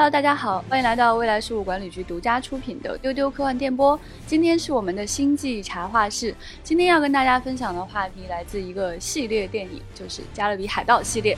[0.00, 4.00] Hello，大家好，欢迎来到未来事务管理局独家出品的丢丢科幻电波。
[4.26, 11.36] 今天是我们的星际茶话室，今天要跟大家分享的话题来自一个系列电影，就是《加勒比海盗》系列。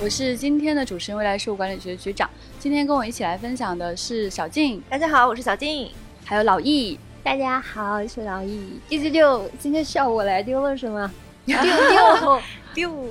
[0.00, 2.30] 我是今天的主持人，未来事务管理局的局长。
[2.60, 5.90] 今天跟我一起来分享的是小静，大家好，我是小静，
[6.24, 6.96] 还有老易。
[7.24, 8.78] 大家好，我是老易。
[8.88, 11.10] 丢丢丢，今天下午我来丢了是吗？
[11.44, 12.40] 丢丢。
[12.74, 13.08] 丢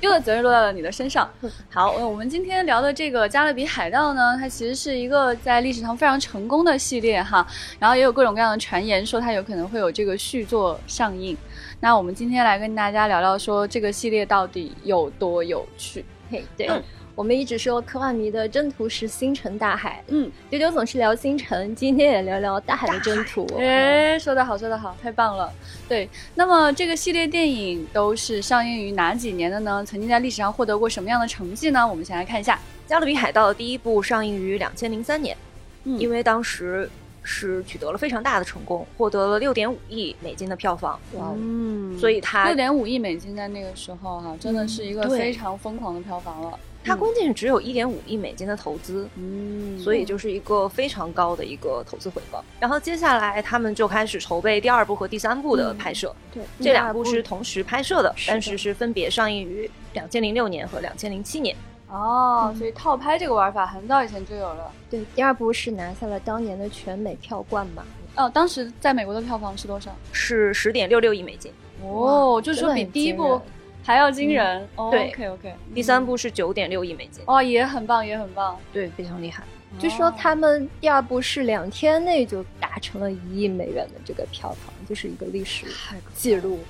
[0.00, 1.28] 丢的责任落到了你的身上。
[1.70, 7.46] 好，我们今天聊的这个《加勒比海盗》呢，它其实是一个在历史上非常成功的系列哈，
[7.78, 11.36] 然后也有各种各样的传言说它有可能会有这个续作上映。
[11.80, 16.04] 那我们今天来跟大家聊聊说这个系列到底有多有趣。
[16.30, 16.68] 嘿，对。
[17.16, 23.46] 我们一直说科幻迷的征途是星辰大海，嗯，丢丢总是聊星辰，今天也聊聊大海的征途。
[23.56, 25.52] 哎，说得好，说得好，太棒了。
[25.88, 29.84] 对，那么这个系列电影都是上映于哪几年的呢？
[29.86, 31.86] 曾经在历史上获得过什么样的成绩呢？
[31.86, 32.56] 我们先来看一下，
[32.90, 35.36] 《加勒比海盗》第一部上映于两千零三年，
[35.84, 36.90] 嗯，因为当时
[37.22, 40.98] 是取得了非常大的成功，获得了六点五亿美金的票房。
[41.12, 46.58] 哇，嗯，所以它六点五亿美金在那个时候哈，真的是一个非常疯狂的票房了。
[46.84, 52.44] 它关键是只有一点五亿美金的投资，嗯，所以就是一个非常高的一个投资回报。
[52.60, 61.56] 然后接下来他们就开始筹备第二部和第三部的拍摄，对，这两部是同时拍摄的，但是是分别上映于两千零六年和两千零七年。
[61.88, 64.70] 哦，所以套拍这个玩法很早以前就有了。
[64.90, 67.82] 对，第二部是拿下了当年的全美票冠嘛？
[68.16, 69.90] 哦，当时在美国的票房是多少？
[70.12, 71.50] 是十点六六亿美金。
[71.82, 73.40] 哦，就是说比第一部。
[73.84, 79.44] 还要惊人，对，OK OK，第三部是九点六亿美金，哇，也很棒，也很棒，对，非常厉害。
[79.78, 85.66] 据说他们第二部是两天内就达成了一亿美元的这个票房，就是一个历史
[86.14, 86.60] 记录，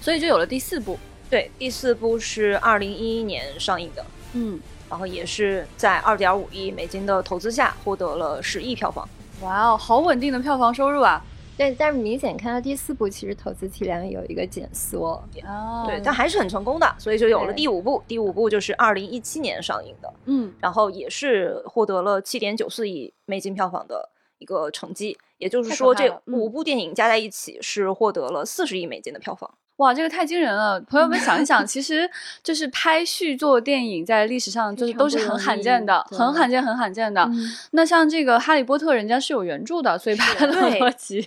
[0.00, 0.98] 所以就有了第四部。
[1.28, 9.06] 对，第四部是二零一一年上映的，嗯，然后也是在二点五亿美金的投资下获得了十亿票房。
[9.40, 11.22] 哇哦，好稳定的票房收入啊！
[11.56, 18.02] 对，但是明显看到第四部其实投资体量有一个减缩，哦，对，但还是很成功的，所以就有了第五部。
[18.08, 29.58] 第五部就是二零一七年上映的，嗯，然后也是获得了七点九四亿美金票房的一个成绩，也就是说这五部电影加在一起是获得了四十亿美金的票房。
[29.82, 30.80] 哇，这个太惊人了！
[30.82, 32.08] 朋友们想一想， 其实
[32.40, 37.28] 就是拍续作电影，在历史上就是都是很罕见的，很罕见、很罕见的。
[37.72, 41.20] 那像这个《哈利波特》，人家是有原著的，所以拍了那么多集，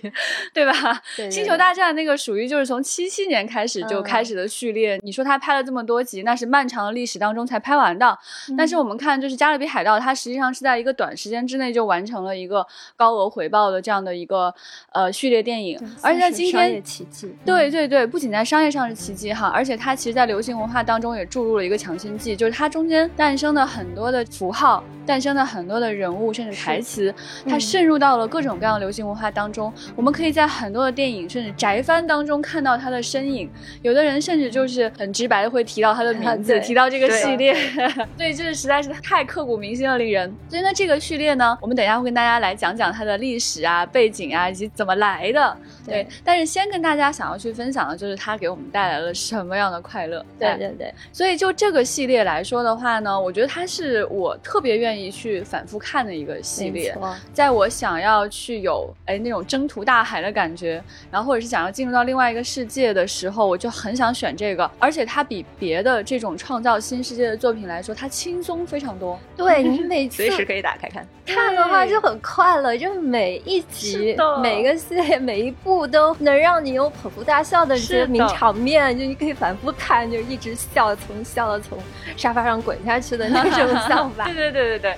[0.54, 0.72] 对吧？
[1.30, 4.98] 星球大战那个属于就是从七七年开始就开始的序列。
[5.02, 8.18] 你说他拍了这么多集，那是漫长的历史当中才拍完的。
[8.56, 12.66] 但是我们看，就是《加勒比海盗》，它实际上是在一个短时间之内就完成了一个
[12.96, 14.54] 高额回报的这样的一个
[14.92, 16.82] 呃序列电影，而且在今天，
[17.44, 27.14] 对对对，不仅在商业上是奇迹哈，而且它其实，在流行文化当中也注入了一个强心剂，就是它中间诞生的很多的符号，诞生的很多的人物，甚至台词，
[27.46, 29.72] 它渗入到了各种各样的流行文化当中。
[29.94, 33.50] 我们可以在很多的电影，甚至宅番当中看到它的身影。
[33.82, 37.54] 有的人甚至就是很直白的会提到它的名字， 提到这个系列。
[38.16, 40.32] 对，这是实在是太刻骨铭心了，令人。
[40.48, 45.56] 所以呢，这个序列呢，我们等一下会跟大家来讲讲它的历史啊、背景啊，以及怎么来的。
[45.86, 50.24] 对，但是先跟大家想要去分享的就是它给我们带来了什么样的快乐？
[50.38, 56.96] 对对对，所以就这个系列来说的话呢，我觉得它是我特别愿意去反复看的一个系列。
[57.34, 64.70] 在我想要去有哎那种征途大海的感觉，然后或者是想要进入到另外一个世界的时候，我就很想选这个。
[64.78, 69.18] 而且它比别的这种创造新世界的作品来说，它轻松非常多。
[69.36, 81.78] 对你每次随时可以打开看，看的话就很快乐，就每一集、每一个系列、每一部都能让你有捧腹大笑的这些名场面，就你可以反复看，就一直笑，从笑到从
[82.16, 84.24] 沙发上滚下去的那种 笑法。
[84.24, 84.96] 对对对对对。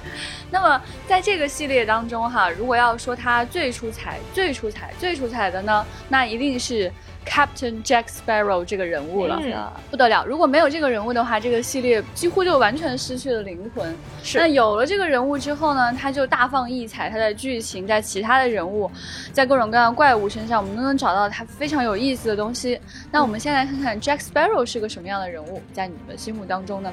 [0.51, 6.93] 那么在这个系列当中哈，如果要说它最出彩、最出彩、最出彩的呢，那一定是。
[7.29, 9.39] Captain Jack Sparrow 这个人物了，
[9.91, 10.25] 不得了！
[10.25, 13.95] 如果没有这个人物的话，这个系列几乎就完全失去了灵魂。
[14.23, 14.39] 是。
[14.39, 18.91] 那有了这个人物之后呢，他就大放异彩，他的剧情在其他的人物，
[19.33, 22.81] 在各种各样的怪物身上，我们都能找到他非常有意思的东西。
[23.13, 26.91] 那我们先来看看 Jack Sparrow 是个什么样的人物，在你们心目当中呢？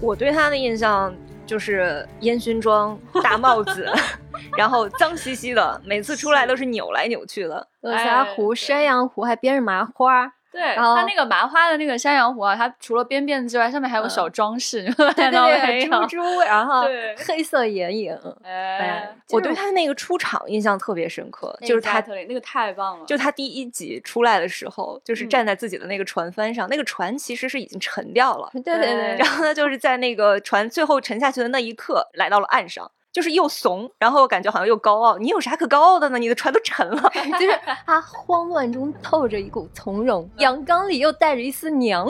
[0.00, 1.12] 我对他的印象。
[1.50, 3.84] 就是烟熏妆、大帽子，
[4.56, 7.66] 然后脏兮兮的，每次出来都是扭来扭去的。
[7.80, 10.32] 鹅峡湖、山羊湖还编着麻花。
[10.52, 16.84] 对，他那个麻花的那个山羊胡啊，它除了编辫子之外，上面还有小装饰，对对对，猪猪，然后
[17.26, 18.18] 黑色眼影。
[18.42, 23.06] 哎，我对他那个出场印象特别深刻，就是他那个太棒了。
[23.06, 28.50] 就他第一集出来的时候，就是站在自己的那个船帆上，那个船其实是已经沉掉了。
[28.52, 29.16] 对对对。
[29.16, 32.90] 然后呢，就是在那个船最后沉下去的那一刻，来到了岸上。
[33.12, 35.18] 就是又怂，然后感觉好像又高傲。
[35.18, 36.18] 你有啥可高傲的呢？
[36.18, 37.02] 你的船都沉了。
[37.38, 42.06] 就是他慌乱中透着一股从容，阳刚里又带着一丝娘。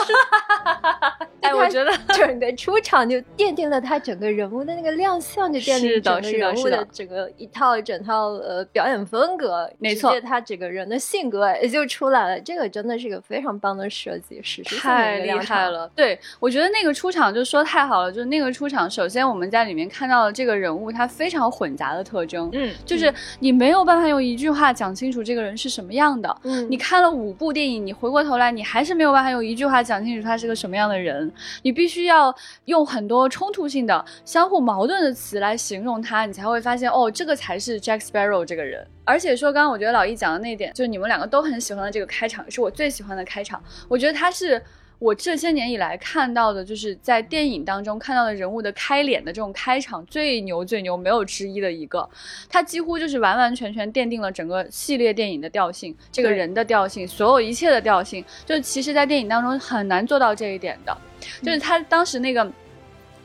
[1.42, 9.68] 哎，我觉得 整个出场就奠定了他整个人物的那个亮相，就奠定整个人物的整个一套整套呃表演风格。
[9.78, 12.40] 没错，他整个人的性格也就出来了。
[12.40, 15.90] 这个真的是一个非常棒的设计，是太厉害了。
[15.96, 18.12] 对，我觉得那个出场就说太好了。
[18.12, 22.48] 就是那个出场，首先我们在里面看到了这个人物他非常混杂的特征。
[22.52, 26.36] 嗯，就是你没有办法用一句话讲清楚这个人是什么样的。
[26.44, 29.81] 嗯，你看了五部电影，你回过头来，你还是没有办法用一句话。
[29.82, 31.32] 讲清楚他是个什么样的人，
[31.62, 32.34] 你必须要
[32.66, 38.86] 用很多冲突性的、相互矛盾的词来形容他，你才会发现哦，这个才是 Jack Sparrow 这个人。
[39.04, 43.62] 而且说，刚刚我觉得老易讲的那点，就是你们两个都很喜欢的这个开场，是我最喜欢的开场。
[43.88, 44.62] 我觉得他是。
[45.02, 52.08] 我这些年以来看到的，就是在电影当中看到的人物的开脸的这种开场最牛最牛没有之一的一个，
[52.48, 60.96] 他几乎就是完完全全奠定了整个系列电影的调性，这个人的调性，所有一切的调性，就其实，在电影当中很难做到这一点的，
[61.42, 62.48] 就是他当时那个。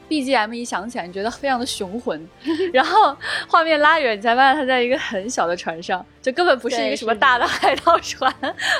[0.10, 2.26] BGM 一响起来，你觉得非常的雄浑，
[2.72, 3.14] 然后
[3.46, 8.30] 画面拉远，你才发现他在一个很小的船上，就根本不是一个什么大的海盗船，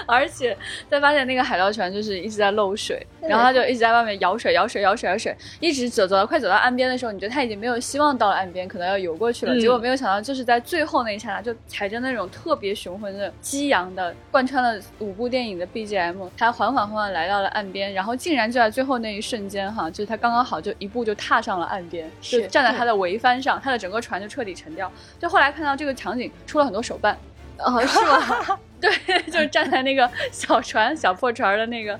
[0.06, 0.58] 而且
[0.90, 21.16] 再发现那个海盗船就是一直在漏水，然后他就一直在外面舀水、舀水、舀水、舀水，一直走走到快走到岸边的时候，你觉得他已经没有希望到了岸边，可能要游过去了，结果没有想到就是在最后那一刹那，就踩着那种特别雄浑的激昂的贯穿了五部电影的 BGM，他缓缓缓缓来到了岸边，然后竟然就在最后那一瞬间，哈，就是他刚刚好就一步就。
[21.16, 24.90] 踏上了岸边，就站在他的桅帆上，他的整个船就彻底沉掉。
[25.20, 27.18] 就后来看到这个场景，出了很多手办，
[27.60, 28.60] 哦，是吗？
[28.80, 28.92] 对，
[29.32, 32.00] 就是站在那个小船、小破船的那个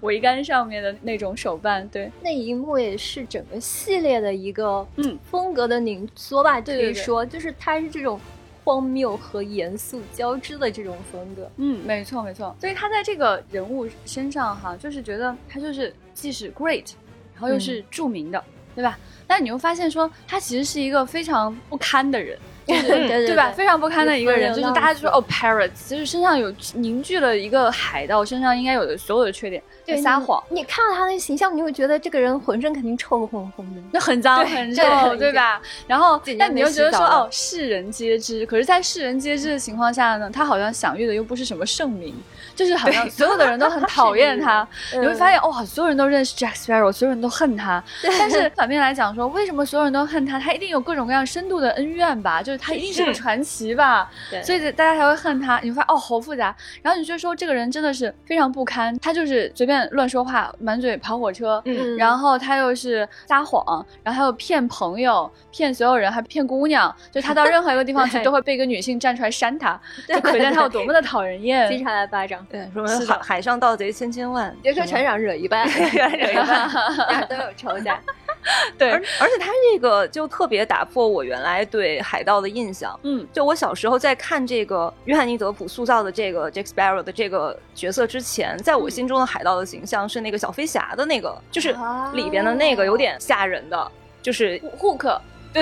[0.00, 1.86] 桅杆上面的那种手办。
[1.88, 8.18] 对，那一幕也是整个系列的一个嗯风格的凝缩吧，可以说，就是它是这种
[8.64, 11.50] 荒谬和严肃交织的这种风格。
[11.58, 12.56] 嗯，没错没错。
[12.58, 16.92] 所以他在这个人物身上哈，就是觉得他就是既是 great，
[17.34, 18.42] 然后又是著名的。
[18.74, 18.98] 对吧？
[19.24, 22.36] 但你又发现说，他其实是一个非常不堪的人，
[22.66, 23.52] 对吧？
[23.52, 30.42] 非常不堪的一个人，就是大家就说哦，Parrots，就是身上有凝聚了一个海盗身上应该有的所有的缺点，对，撒谎。
[30.48, 35.60] 你看到他那形象，你会觉得这个人浑身肯定臭烘烘的，那很脏很臭，对吧？
[35.86, 42.14] 然后，但你又觉得说哦，世人皆知，可是，在世人皆知的情况下呢，他好像享誉的又不是什么盛名。
[42.54, 47.82] 就是好像所有的人都很讨厌他， 你会发现哇，所有人都认识 Jack Sparrow，所有人都恨他。
[48.02, 50.38] 但是反面来讲说，为什么所有人都恨他？
[50.38, 52.42] 他一定有各种各样深度的恩怨吧？
[52.42, 54.10] 就是他一定是个传奇吧？
[54.42, 55.58] 所以大家才会恨他。
[55.60, 56.54] 你会发现哦，好复杂。
[56.82, 66.94] 然后你就说这个人真的是非常不堪，他就是随便乱说话，满嘴跑火车，嗯然后他又是撒谎，然后他又骗朋友，骗所有人，还骗姑娘。
[67.10, 71.68] 就他到任何一个地方去， 都会被一个女性站出来扇他，就可见他有多么的讨人厌。
[71.70, 72.43] 经常来巴掌。
[72.50, 78.00] 对，说明海海上盗贼千千万，别说船长惹一半， 惹一半， 都有仇家。
[78.76, 82.98] 对，而而且他这个就特别打破我原来对海盗的印象。
[83.02, 91.74] 嗯，就我小时候在看这个约翰尼德普塑造的这个 Jack Sparrow 的这个角色之前，在我心中的海盗的形象是那个小飞侠的那个，就是
[92.12, 93.90] 里边的那个有点吓人的，
[94.20, 94.94] 就是护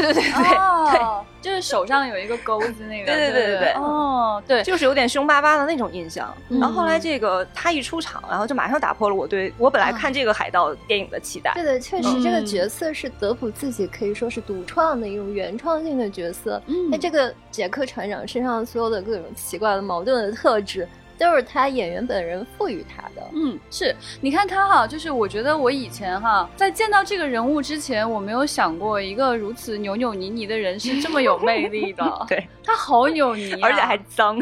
[0.01, 0.13] 克。
[0.13, 0.33] 对对对对
[0.93, 1.01] 对，
[1.43, 3.07] 就是手上有一个钩子那个。
[3.07, 3.73] 对对对对对。
[3.75, 6.35] 哦，对，就是有点凶巴巴的那种印象。
[6.49, 11.53] 然后后来这个他一出场，然后就马上打破了我对我本来看这个海盗电影的期待。
[11.55, 16.61] 对的，确实这个角色是德普自己可以说是独创的一种原创性的角色。
[16.91, 20.89] 那这个杰克船长身上所有的各种奇怪的矛盾的特质。
[21.23, 23.23] 都是他演员本人赋予他的。
[23.33, 32.05] 嗯，是你看他哈，就是我觉得我以前哈，在见到这个人物之前，我没有想过一个如此扭扭捏捏的人是这么有魅力的。
[32.29, 34.37] 对，他好扭捏，而且还脏。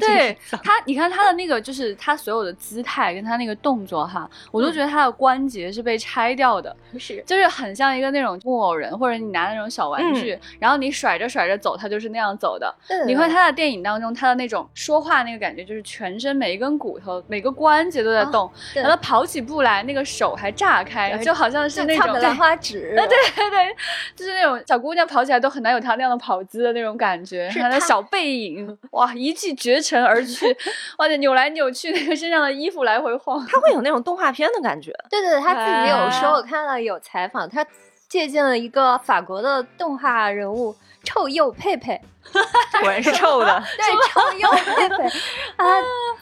[0.00, 12.74] 对他，你看他的那个，就是他所有的姿态跟他那个动作哈，我都觉得他的关节是被拆掉的，是，就是很像一个那种木偶人，或者你拿那种小玩具，然后你甩着甩着走，他就是那样走的。
[13.06, 16.18] 你看他的电影当中，他的那种说话那个感觉，就是全。
[16.22, 22.94] 身、每一根骨头、每个关节都在动，然后跑起步来那个手还炸开，就好像是那种兰花指。
[22.96, 23.76] 对对对，
[24.14, 30.46] 就是那种小姑娘跑起来都很难有她那样的跑姿的那种感觉，她的小背影，哇，一骑绝尘而去，
[30.98, 34.92] 哇，扭来扭去，那个身上的衣服来回晃，她会有那种动画片的感觉。
[35.10, 37.66] 对对，她自己有说，我看了有采访，她
[38.08, 42.00] 借鉴了一个法国的动画人物臭鼬佩佩。
[42.80, 45.04] 果然是臭的， 对，臭鼬佩佩
[45.56, 45.66] 啊，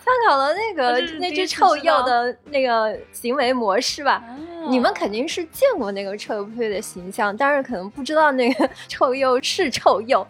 [0.02, 4.22] 参考了那个那只臭鼬的那个行为模式吧。
[4.68, 10.26] 你们肯定是见过那个臭鼬佩佩的形象，但是可能不知道那个臭鼬是臭鼬，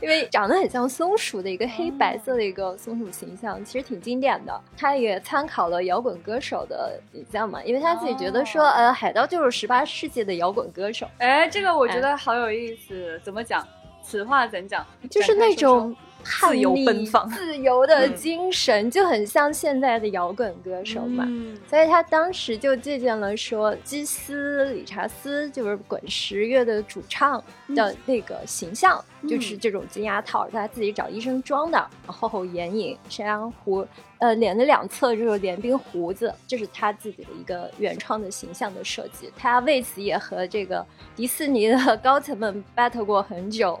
[0.00, 4.60] 因为长得很像松鼠的一个黑白色的一个松鼠形象，其实挺经典的。
[4.76, 11.06] 他也参考了摇滚歌手的形象嘛，因为他自己觉得说，呃，海盗就是十八世纪的摇滚歌手。
[11.18, 13.66] 哎，这个我觉得好有意思，怎么讲？
[14.04, 14.86] 此话怎讲？
[15.10, 21.26] 就是那种自由奔放、自由的精神，就很像现在的摇滚歌手嘛。
[21.68, 27.42] 所以他当时就借鉴了说，基斯理查斯就是滚石乐的主唱
[27.74, 33.86] 的那个形象，就是这种金牙套，他自己找医生装的，厚厚眼影、山羊胡，
[34.18, 39.30] 呃，脸的两侧就是连鬓胡子，这是他自己的一个原创的形象的设计。
[39.36, 43.78] 他为此也和这个迪士尼的 高层们 battle 过很久。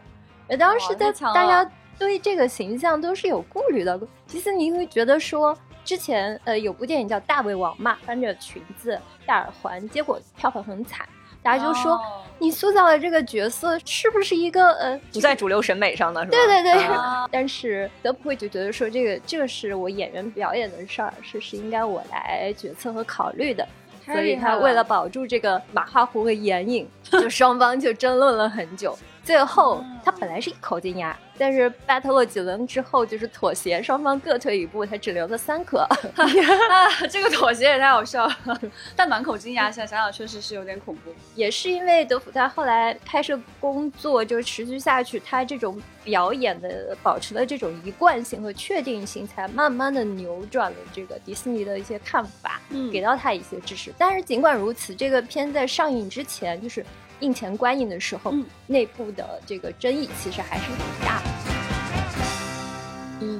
[0.58, 3.98] 当时在大家对这个形象都是有顾虑的。
[4.26, 11.08] 迪士尼会觉得说，之前呃有部电影叫《大胃王》嘛，穿着裙子、戴耳环，结果票房很惨，
[11.42, 12.00] 大家就说
[12.38, 16.24] 你塑造的这个角色是不是一个呃不在主流审美上的？
[16.24, 16.36] 是吧？
[16.36, 16.88] 对对对。
[17.30, 23.66] 但是德普会就觉得说，这个这个是我演员表演的事儿，是是应该我来决策和考虑的。
[24.04, 28.98] 所以他为了保住这个马化胡和眼影，就双方就争论了很久。
[29.24, 31.16] 最后，他本来是一口金牙。
[31.36, 35.78] 但是 battle 了几轮之后，就是妥协，双方各退一步，他只留了三颗。
[35.78, 35.96] 啊，
[37.10, 38.60] 这个妥协也太好笑了。
[38.94, 41.12] 但满口金牙，现在想想确实是有点恐怖。
[41.34, 53.92] 也是因为德普他后来拍摄工作就持续下去，他这种表演的保持了这种一贯性和确定性，才慢慢的扭转了这个迪士尼的一些看法，嗯给到他一些支持。
[53.98, 56.86] 但是尽管如此，这个片在上映之前，就是。
[57.20, 58.34] 映前观影的时候，
[58.66, 61.24] 内部的这个争议其实还是挺大的。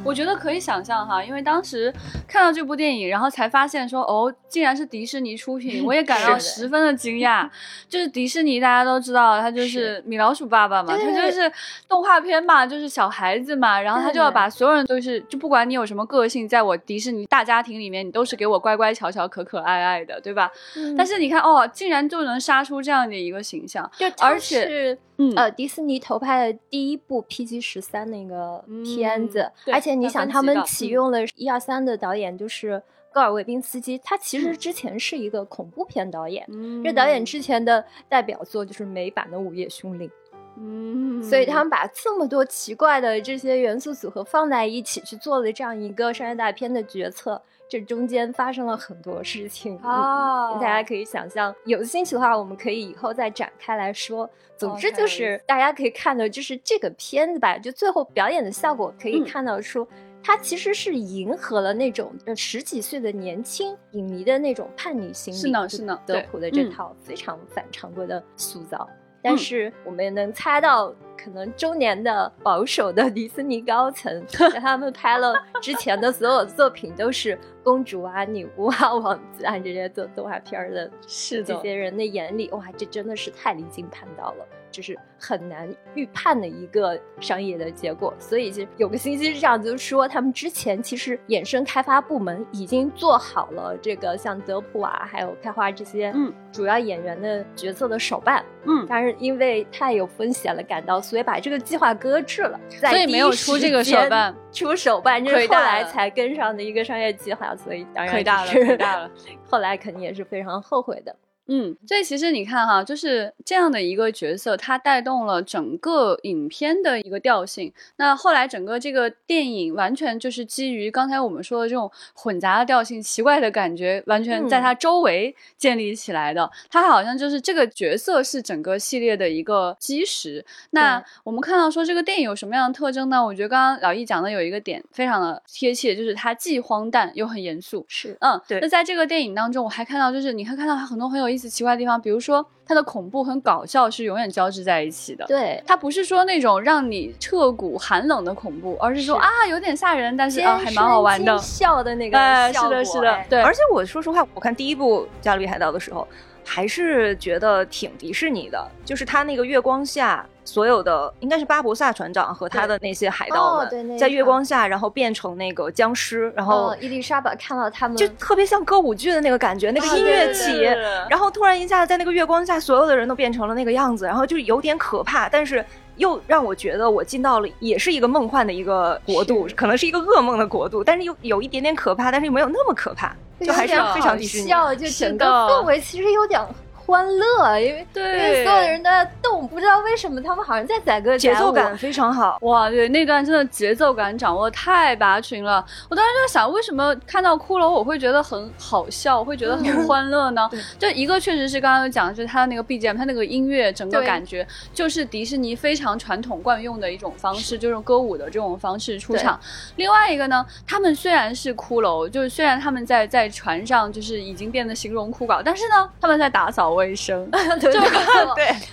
[0.02, 1.92] 我觉得可以想象哈，因为当时
[2.34, 7.48] 看到这部电影，然后才发现说，哦，竟然是迪士尼出品，我也感到十分的惊讶。
[7.88, 11.50] 就是迪士尼，大家都知道，他就是米老鼠爸爸嘛，他就是
[11.88, 20.50] 动画片嘛，就是小孩子嘛，然后他就要把所有人都是，就不管你有什么个性，在我迪士尼大家庭里面，你都是给我乖乖巧巧、可可爱爱的，对吧？
[20.98, 23.88] 但是你看，哦，竟然就能杀出这样的一个形象，
[24.18, 24.98] 而且。
[25.16, 32.80] 嗯，呃，迪士尼投拍的第一部 PG 十三那个片子，而且你想，他们启用了一二三的导演，就是
[33.12, 36.46] 戈尔维宾斯基，他其实之前是一个恐怖片导演，
[36.84, 40.08] 这导演之前的代表作就是美版的《午夜凶铃》，
[40.56, 47.40] 嗯，所以他们把这么多奇怪的这些元素组合放在一起，去做了这样一个商业大片的决策。
[47.66, 54.28] 这中间发生了很多事情啊，大家可以想象，有兴趣的话，我们可以以后再展开来说。
[54.56, 59.88] 总之就是大家可以看到，就是这个片子吧，就最后表演的效果可以看到，说
[60.26, 65.36] 它其实是迎合了那种十几岁的年轻影迷的那种叛逆心理。
[65.36, 68.88] 是呢，是呢，德普的这套非常反常规的塑造。
[69.22, 74.22] 但是我们也能猜到，可能中年的保守的迪士尼高层，
[74.60, 84.46] 他们拍了之前的所有作品都是公主啊、女巫啊、 王子啊这些做动画片的，是的这些人的眼里，哇，这真的是太离经叛道了。
[84.74, 96.32] 就是很难预判的一个商业的结果，所以就有个信息是这样，就是说他们之前其实衍生开发部门已经做好了这个像德普啊，还有开花这些嗯。
[96.52, 109.10] 主要演员的角色的手办，嗯，但是因为太有风险了，感到所以把这个计划搁置了，所以没有出这个手办，出手办这是后来才跟上的一个商业计划，所以当然亏大了，亏大了，
[109.50, 111.16] 后来肯定也是非常后悔的。
[111.46, 117.70] 嗯，所以其实你看哈，就是这样的一个角色，它带动了整个影片的一个调性。
[117.96, 126.50] 那后来整个这个电影完全就是基于刚才我们说的这种混杂的调性、奇怪的感觉，完全在它周围建立起来的。
[126.70, 130.42] 它好像就是这个角色是整个系列的一个基石。
[130.70, 133.22] 那我们看到说这个电影有什么样的特征呢？
[133.22, 137.84] 我觉得刚刚老易讲的有一个点非常的贴切，就是它既荒诞又很严肃。
[137.86, 138.60] 是，嗯，对。
[138.60, 141.33] 那在这个电影当中，我还看到就是你会看到它很多很有。
[141.34, 145.24] 意思、奇怪的地方，比如说它的恐怖和搞笑是永远交织在一起的。
[145.26, 152.16] 对，它不是说那种让你彻骨寒冷的恐怖，而是说啊有点吓人，但是啊还蛮好玩的，笑的那个
[152.52, 153.42] 是的，是的，对。
[153.42, 156.06] 而且我说实话，我看第一部《加勒比海盗》的时候。
[156.44, 170.62] 还是觉得挺迪士尼的，就是他那个月光下，所有的应该是巴博萨船长和他的那些海盗们，在月光下，然后变成那个僵尸，然后伊丽莎白看到他们，就特别像歌舞剧的那个感觉，那个音乐起，
[171.08, 175.64] 然后突然一下在那个月光下，所有的人都变成了那个样子，然后就有点可怕，但是
[175.96, 183.14] 又让我觉得我进到了也是一个梦幻的一个国度，可能是一个噩梦的国度，但是又有一点点可怕，但是又没有那么可怕。
[183.40, 186.40] 就还是非常笑，就整个氛围其实有点。
[186.86, 192.68] 欢乐，因为因为所有的人都在动，不知道为什么他们好像在载歌节奏感非常好哇！
[192.68, 195.64] 对，那段真的节奏感掌握太拔群了。
[195.88, 200.48] 我当时就在想，为什么看到骷髅我会觉得很好笑，会觉得很欢乐呢？
[200.78, 209.40] 就一个确实是刚刚讲的，就是他的那个 BGM，他那个音乐整个感觉就是迪士尼非常传统惯用的一种方式，就是歌舞的这种方式出场。
[209.76, 216.73] 另外一个呢，他们虽然是骷髅，就是虽然他们在在船上就是已经变得形容枯槁，但是呢，他们在打扫。
[216.74, 217.80] 卫生， 对对。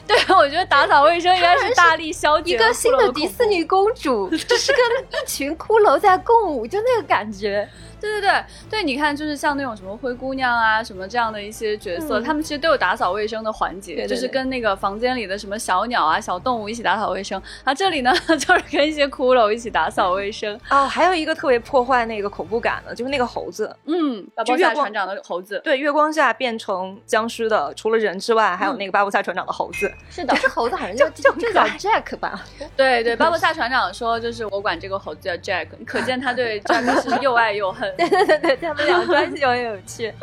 [0.07, 4.79] 对，我觉得打扫卫生应该是大力消一个新的迪士尼公主， 就是跟
[5.21, 7.67] 一群骷髅在共舞，就那个感觉。
[8.01, 17.41] 对对对对，你看，就是像那种什么灰姑娘啊，什么这样的一些角色，他们其实都有打扫卫生的环节，就是跟那个房间里的什么小鸟啊、小动物一起打扫卫生。
[17.63, 20.59] 啊，这里呢， 就是跟一些骷髅一起打扫卫生。
[20.69, 23.73] 哦，还有一个特别破坏那个恐怖感的，就是那个猴子。
[23.85, 25.61] 嗯，巴布萨船长的猴子。
[25.63, 29.91] 对，月光下变成僵尸的，除了人之外，还有那个巴布萨船长的猴子。
[30.09, 32.43] 是的，是猴子好像就就就叫 Jack 吧？
[32.75, 37.90] 对对，巴布萨船长说，就是我管这个猴子叫 Jack，可见他对 Jack 是又爱又恨。
[37.97, 40.13] 对对对对，他们俩关系很有趣。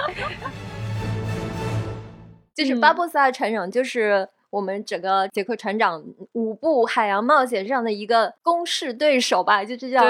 [2.54, 6.02] 就是巴布萨船长，就是我们整个杰克船长
[6.32, 10.02] 五部海洋冒险上的一个公式对手吧，就这叫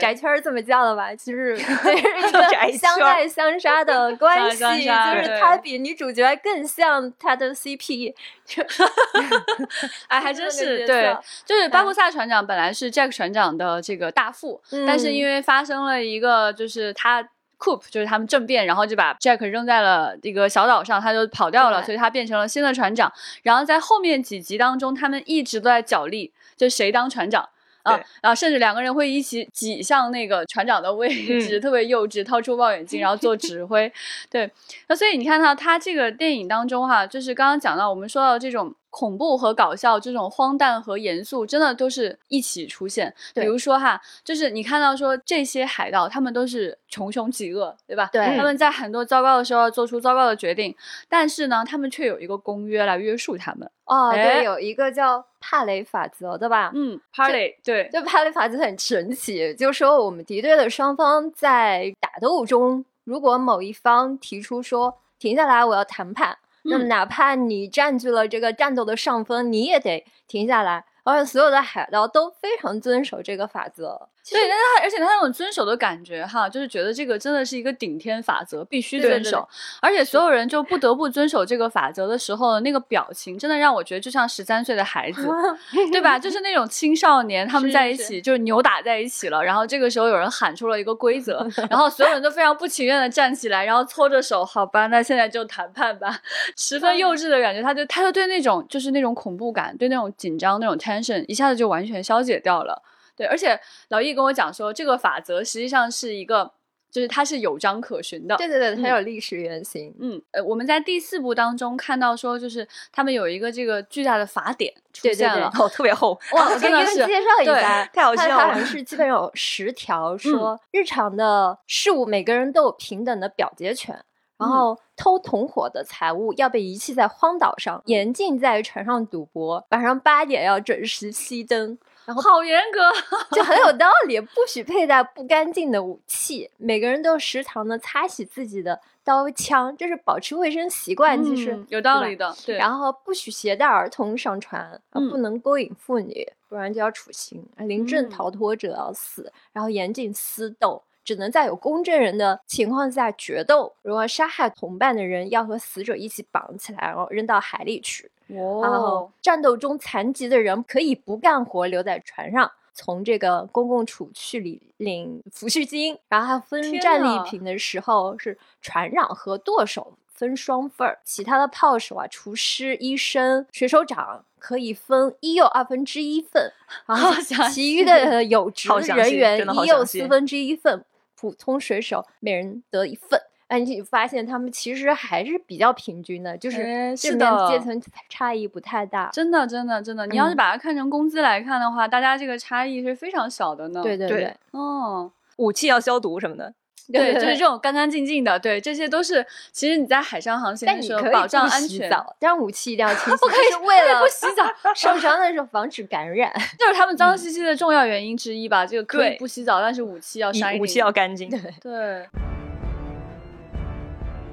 [0.00, 1.14] 宅圈这么叫的吧。
[1.14, 8.14] 其实 就是一个相爱相杀的 关系，就是他比女主角更像他的 CP。
[10.08, 17.28] 哎，还真是对，就是巴布萨船长本来是 Jack 船长的这个大副，但是因为发生了一个，就是他。
[17.62, 23.12] Coop 就是他们政变，然后就把 Jack 扔在了这个小岛上，他就跑掉了，所以他变成了新的船长。
[23.44, 27.48] 然后在后面几集当中，他们一直都在角力，就谁当船长
[27.84, 28.00] 啊？
[28.20, 31.08] 然后甚至两个人会一起挤向那个船长的位
[31.40, 33.92] 置，特别幼稚，掏出望远镜然后做指挥。
[34.28, 34.50] 对，
[34.88, 38.74] 那所以你看到他这个电影当中哈，就是刚刚讲到我们说到这种。
[38.92, 43.12] 恐怖和搞笑这种荒诞和严肃，真的都是一起出现。
[43.34, 48.10] 比如说哈，就是你看到说这些海盗，他们都是穷凶极恶，对吧？
[48.12, 48.36] 对。
[48.36, 50.76] 他们在很多糟糕的时候做出糟糕的决定，
[51.08, 53.68] 但是呢，他们却有一个公约来约束他们。
[53.86, 56.70] 哦，对，有一个叫帕雷法则，对吧？
[56.74, 66.36] 嗯，帕雷，对，就帕雷法则很神奇，就是说我们敌对的双方在打斗中，如果某一方提出说停下来，我要谈判。
[66.62, 70.84] 那么，哪怕你占据了这个战斗的上风，你也得停下来。
[71.04, 74.08] 而且，所有的海盗都非常遵守这个法则。
[74.30, 79.46] 对，但是他而且他那种遵守的感觉哈，就是觉得这个真的是一个顶天法则，必须遵守。
[79.80, 85.28] 而且所有人就不得不遵守这个法则的时候，那个表情真的让我觉得就像十三岁的孩子，
[85.90, 86.16] 对吧？
[86.18, 96.20] 就是那种青少年他们在一起就是扭打在一起了，然后这个时候有人喊出了一个规则，然后所有人都非常不情愿的站起来，然后搓着手，好吧，那现在就谈判吧。
[96.56, 102.80] 十分幼稚的感觉，他就他就对那种就是那种恐怖感，对那种紧张那种 tension 一下子就完全消解掉了。
[103.22, 103.58] 对，而且
[103.90, 106.50] 老易跟我讲说，这个法则实际上是一个，
[106.90, 108.36] 就是它是有章可循的。
[108.36, 109.94] 对对对，它有历史原型。
[110.00, 116.18] 嗯，呃，我们在第四部当中看到说，就是他们有一个这个巨大的法典出现了，哦，特别厚。
[116.34, 118.30] 哇，我给你们介绍一下， 太好笑了。
[118.30, 124.04] 它好像是基本上有十条，说日常的事物每个人都有平等的表决权，
[124.36, 131.78] 然后偷同伙的财物要被遗弃在荒岛上，严禁在船上赌博，晚上八点要准时熄灯。
[132.04, 132.80] 然后好严格，
[133.36, 134.20] 就很有道理。
[134.20, 141.22] 不许佩戴不干净的武器，每个人都时常的擦洗自己的刀枪，这是保持卫生习惯。
[141.24, 142.34] 其实有道理的。
[142.44, 142.56] 对。
[142.56, 147.44] 然后不许携带儿童上船，不能勾引妇女，不然就要处刑。
[147.58, 149.32] 临阵逃脱者要死。
[149.52, 153.72] 然后严禁私斗，只能在有公证人的情况下决斗。
[153.82, 158.10] 如果杀害同伴的人，要和死者一起绑起来，然后扔到海里去。
[158.32, 165.98] 然后战斗中残疾的人可以不干活，留在船上，从这个公共储蓄里领抚恤金。
[166.08, 169.94] 然后还分战利品的时候，是船长和舵手。
[170.14, 176.52] 分双份儿，其他的炮手啊、厨师、医生、水手长可以分一又二分之一份，
[176.86, 177.10] 然后
[177.50, 180.84] 其余的有职人员一又四分之一份，
[181.16, 183.20] 普通水手每人得一份。
[183.52, 189.10] 哎，你发现他们其实还是比较平均的，就是是的阶层差异不太大。
[189.12, 193.82] 真的，真的，真的，你要是把它看成工资来看的话，大家这个差异是非常小的呢。
[193.82, 196.54] 对对对，哦，武器要消毒什么的。
[196.90, 201.88] 对，就是这种干干净净的，对，这些都是其实你在海上航行的时候保障安全。
[202.18, 208.66] 但是武器一定要 清洗，不可以为了不洗澡 受伤的时候防止感染，就是他们脏兮兮的重要原因之一吧。
[208.66, 211.30] 这个可以不洗澡，但是武器要杀，武器要干净。
[211.30, 212.06] 对对。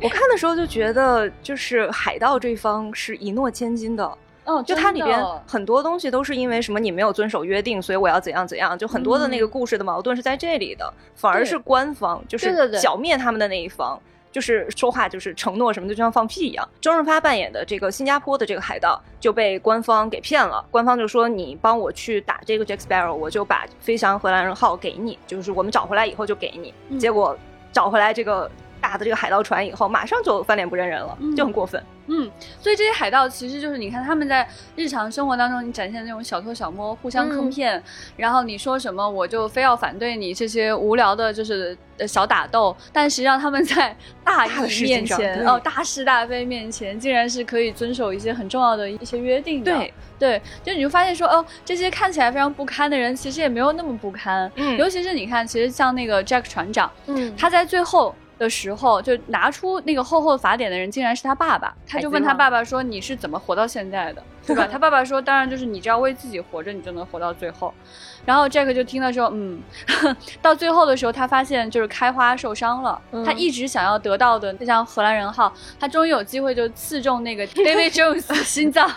[0.01, 4.17] 我看的时候就觉得，就是海盗这方是一诺千金的。
[4.45, 10.91] 嗯，就它里边很多东西都是因为什么你没有遵守约定，所以我要怎样怎样，就很多的那个故事的矛盾是在这里的。
[11.13, 16.67] 反而是官方，就是剿灭他们的那一方，就是说话就是承诺什么的，就像放屁一样。
[16.81, 26.73] 周润发扮演的这个新加坡的这个海盗就被官方给骗了，官方就说你帮我去打这个 Jack Sparrow，我就把飞翔荷兰人号给你，就是我们找回来以后就给你。
[26.97, 27.38] 结果
[27.71, 28.49] 找回来这个。
[28.81, 31.81] 大的这个海盗船以后，马上就翻脸不认人了，就很过分。
[32.11, 37.81] 嗯，所以这些海盗其实就是你看他们在日常生活当中，你展现那种小偷小摸、互相坑骗，
[38.17, 42.75] 然后你说什么我就非要反对你这些无聊的，就是小打斗。
[42.91, 49.71] 但实际上他们在 大义面前，哦，大是大非面前，竟然是可以遵守一些很重要的一些约定的。
[49.71, 54.51] 对对，就你就发现说，哦，这些看起来非常不堪的人，其实也没有那么不堪。
[54.55, 58.15] 嗯，尤其是你看，其实像那个 Jack 船长，嗯，他在最后。
[58.39, 61.75] 的时候，就拿出那个厚厚法典的人，竟然是他爸爸。
[61.86, 64.23] 他就问他爸爸说：“你是怎么活到现在的？
[64.47, 67.73] 对吧？” 他爸爸说：“当然就是你只要为自己活着，你就能活到最后。”
[68.25, 69.62] 然后 Jack 就听了说：“嗯。
[70.41, 72.99] ”到最后的时候，他发现就是开花受伤了。
[73.25, 78.89] 他一直想要得到的，就像荷兰人号，他终于有机会就刺中那个 David Jones 心脏。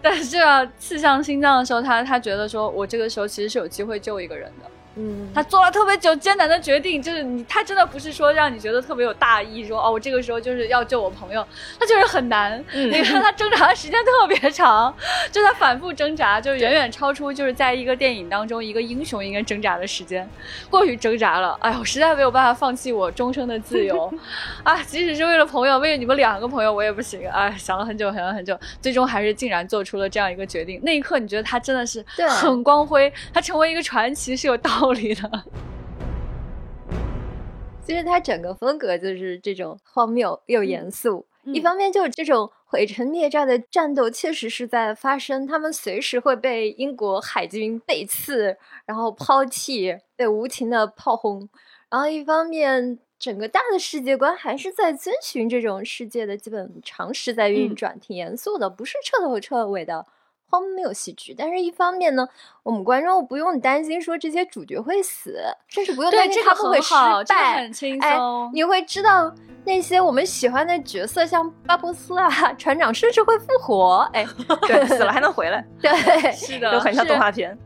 [0.00, 11.44] 但是要刺向心脏的时候，他他觉得说：“我这个时候其实是有机会救一个人的。”嗯，他做了特别久艰难的决定，就是你，他真的不是说让你觉得特别有大义，说哦，我这个时候就是要救我朋友，
[11.80, 12.64] 他就是很难。
[12.72, 14.94] 你看他挣扎的时间特别长，
[15.32, 20.28] 就他反复挣扎，就远远超出就是在一个电影当中一个英雄应该挣扎的时间，
[20.70, 21.58] 过于挣扎了。
[21.60, 24.12] 哎呀，我实在没有办法放弃我终生的自由
[24.62, 24.80] 啊！
[24.84, 27.28] 即使是为了朋友，为了你们两个朋友，我也不行。
[27.28, 30.80] 哎，想了很久，想了很久，最终还是竟然做出了这样一个决定。
[30.84, 34.83] 那一刻，你觉得他真的是很光辉，他成为一个传奇是有道。
[34.84, 35.44] 道理的，
[37.82, 41.24] 其实他整个风格就是这种荒谬又严肃。
[41.44, 51.48] 一方面就是这种毁城灭寨的战斗确实是在发生，他们随时会被英国海军背刺，然后抛弃，被无情的炮轰。
[51.88, 60.04] 然后一方面，整个大的世界观还是在遵循这种世界的基本常识在运转，挺严肃的，不是彻头彻尾的。
[60.48, 62.26] 荒谬喜剧，但是一方面呢，
[62.62, 65.36] 我们观众不用担心说这些主角会死，
[65.68, 66.94] 甚至不用担心他们会失
[67.28, 68.50] 败，很轻松。
[68.52, 74.08] 你会知道那些我们喜欢的角色，像巴博斯啊，船长甚至会复活。
[74.12, 74.24] 哎，
[74.66, 77.56] 对，死了还能回来， 对，是的，就很像动画片。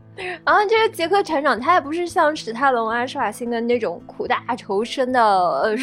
[0.45, 5.75] 然后这个杰克船长，他也不是像史泰龙啊、施瓦辛格那种苦大仇深的呃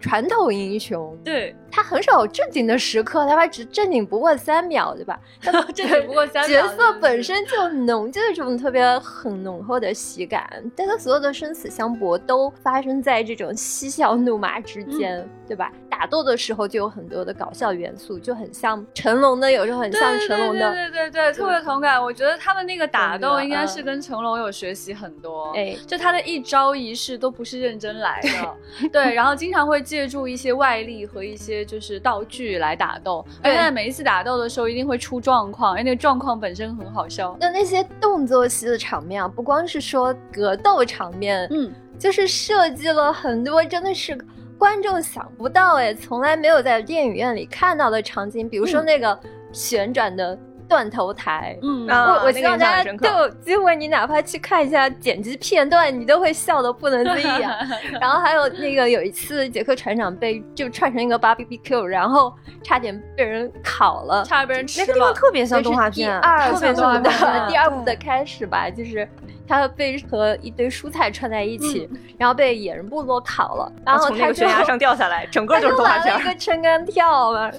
[0.00, 1.54] 传统英雄，对。
[1.72, 5.20] 他很少有正经的时刻，他只正经不过三秒，对吧？
[5.72, 15.70] 正经不过三秒，角色本身就浓就这种特别很浓厚的喜感，但他所有的生死相搏都发生在这种嬉笑怒骂之间，对吧？
[16.00, 22.02] 打斗的时候就有很多的搞笑元素，就很像成龙的，有时候很像成龙的，对对对，特别同感。
[22.02, 23.60] 我觉得他们那个打斗应该。
[23.70, 37.36] 是跟成龙有学习很多，哎，就他的一招一式都不是认真来的，对，然后经常会借助一些外力和一些就是道具来打斗，而且在每一次打斗的时候一定会出状况，因为那个状况本身很好笑。
[37.38, 44.18] 那那些动作戏的场面啊，不光是说格斗场面，嗯，就是设计了很多真的是
[44.60, 49.18] 观众想不到，哎，从来没有在电影院里看到的场景，比如说那个
[49.52, 50.38] 旋转的。
[50.70, 57.58] 断头台，嗯，我我希望大家都有机会，你哪怕去看一下剪辑片段，你都会笑得不能自已啊。
[58.00, 64.86] 然后还有那个有一次，杰克船长被就串成一个 b 比 Q，然后差点被人烤了，差点被人吃了。
[64.86, 69.08] 那个地方特别像动画片，第二部的第二部的开始吧，就是
[69.50, 76.16] 他被和一堆蔬菜串在一起，然后被野人部落烤了，然后从那个悬崖上掉下来，整个就是动画片。
[76.20, 77.50] 一个撑杆跳嘛。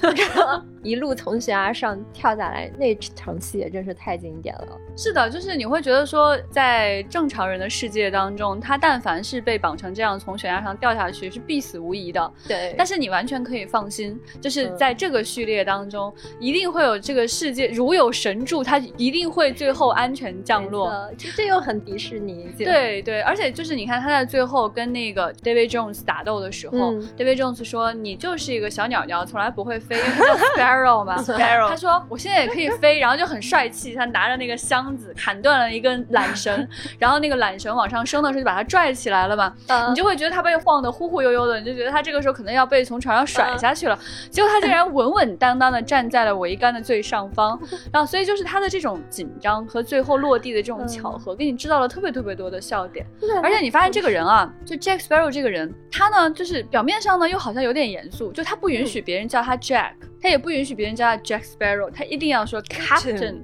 [0.84, 4.78] 一路从悬崖上跳下来，那场戏也真是太经典了。
[4.96, 12.34] 是的，就是你会觉得说，在正常人的世界当中，他但凡是被绑成这样从悬崖上掉下去，是必死无疑的。
[12.48, 20.92] 对，但是你完全可以放心，就是在这个序列当中，一定会有这个世界如有神助，他一定会最后安全降落。
[21.18, 22.50] 其实这又很迪士尼。
[22.58, 29.96] 对对，而且就是你看他在最后跟那个 David Jones 打斗的时候，David Jones 说：“你就是一个小鸟鸟，从来不会飞，
[30.72, 36.68] 因为叫 Sparrow。”他说：“我现在也可以飞。”然后就很帅气，他拿着那个箱子砍断了一根缆绳，
[37.00, 39.54] 然后那个缆绳往上升的时候就把它拽起来了嘛。
[39.90, 43.98] 你就会觉得他被晃得忽忽悠悠的，你就觉得他这个时候可能要被从船上甩下去了。
[44.30, 47.60] 结果他竟然稳稳当当的站在了桅杆的最上方。
[47.92, 53.06] 然后所以就是他的这种紧张和最后落地的这种巧合，给你制造了特别特别多的笑点。
[53.44, 59.94] 而且你发现这个人啊，就 Jack Sparrow 这个人，他呢就是表面上呢又好像有点严肃，就他不允许别人叫他 Jack。
[60.22, 63.40] 他也不允许别人叫他 Jack Sparrow，他一定要说 Captain，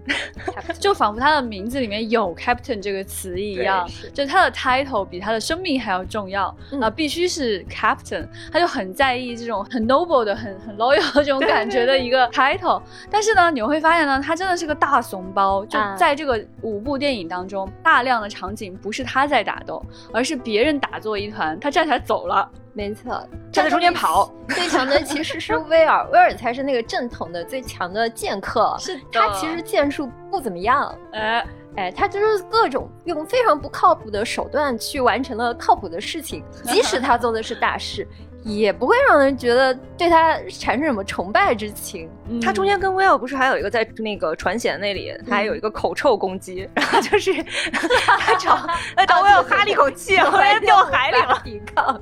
[0.79, 12.81] 就仿佛他的名字里面有 Captain 这个词一样，就他的 title 比他的生命还要重要啊，必须是 Captain，他就很在意这种很 noble 的、很很 loyal 这种感觉的一个 title。
[13.09, 22.49] 但是呢，你会发现呢，他真的是个大怂包，就在这个五部电影当中，大量的场景不是他在打斗，而是别人打作一团，他站起来走了。
[22.77, 23.11] 没错，
[23.51, 24.31] 站在中间跑。
[24.49, 28.75] 最强的其实是威尔，威尔才是那个正统的最强的剑客。
[28.79, 31.43] 是他其实剑术不怎么样，哎
[31.75, 38.07] 哎，他就是各种用非常不靠谱的手段去完成了靠谱的事情，即使他做的是大事。
[38.47, 42.09] 也不会让人觉得对他产生什么崇拜之情。
[42.41, 47.33] 他中间跟威尔不是还有一个在那个船舷那里，他还有一个口臭攻击， 然后就是
[48.19, 48.55] 他找
[48.95, 51.99] 他找威尔哈了一口气，后来掉海里了，抵抗，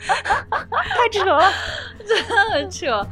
[0.00, 1.50] 太扯了，
[2.06, 3.06] 真的很扯。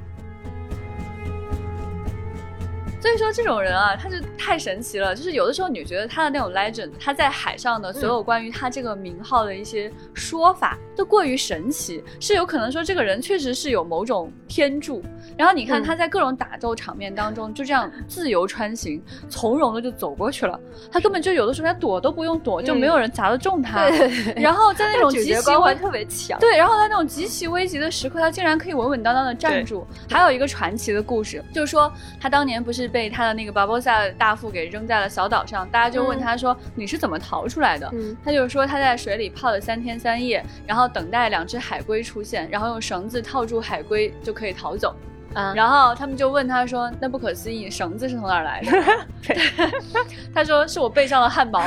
[3.01, 5.15] 所以说这种人啊，他就太神奇了。
[5.15, 15.03] 就是有的时候，你觉得他的那种 legend，他在海上的所有关于他这个名号的一些说法，都过于神奇，是有可能说这个人确实是有某种天助。
[15.39, 20.61] 然后你看他在各种打斗场面当中，就这样自由穿行，从容的就走过去了。
[20.93, 23.89] 他根本就有的时候连躲都不用躲，就没有人砸得中他。
[24.37, 29.87] 然后在那种极其危特别强，对，然后在那种极其危急的时刻，他竟然可以稳稳当当的站住。
[30.11, 32.90] 还有一个传奇的故事，就是说他当年不是。
[32.93, 37.91] 被他的那个巴博萨大副给扔在了小岛上，大家就问他说：“你是怎么逃出来的？”
[38.25, 44.95] 他就说他在水里泡了三天三夜，然后等待两只海龟出现，然后用绳子套住海龟就可以逃走。
[45.55, 48.73] 然后他们就问他说：“那不可思议，绳子是从哪儿来的？”
[50.35, 51.63] 他说：“是我背上的汗毛。”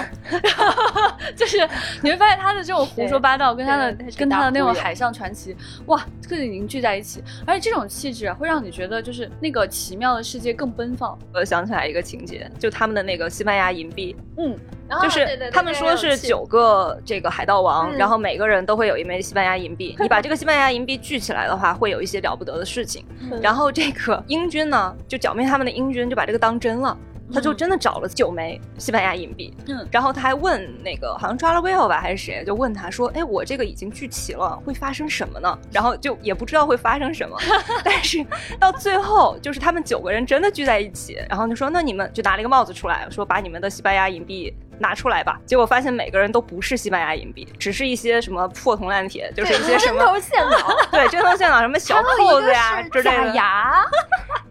[1.35, 1.57] 就是
[2.01, 7.23] 你会发现他的这种胡说八道，跟他的跟他的那种海上传奇，哇，特别凝聚在一起。
[7.45, 11.17] 而且这种气质会让你觉得，就是那个奇妙的世界更奔放。
[11.33, 14.57] 我想起来一个情节，就他们的那个西班牙银币，嗯。
[15.01, 19.95] 就是他们说是九个这个海盗王，然后每个人都会有一枚西班牙银币。
[19.99, 23.03] 你把这个西班牙银币聚起来的话，会有一些了不得的事情。
[23.41, 26.97] 然 后这个英军呢，就剿灭他们的英军就把这个当真了。
[27.33, 37.35] 他就真的找了九枚西班牙银币，嗯，然后他还问那个好像抓了威尔吧还是谁，就问他说：“哎，我这个已经聚齐了，会发生什么呢？”然后就也不知道会发生什么，
[37.83, 38.23] 但是
[38.59, 53.25] 到最后就是他们九个人真的聚在一起，然后就说：“那你们就拿了一个帽子出来说，把你们的西班牙银币拿出来吧。”结果发现每个人都不是西班牙银币，只是一些什么破铜烂铁，就是一些什么针头线脑，对针头线脑什么小扣子呀之类的。
[53.27, 53.83] 假牙。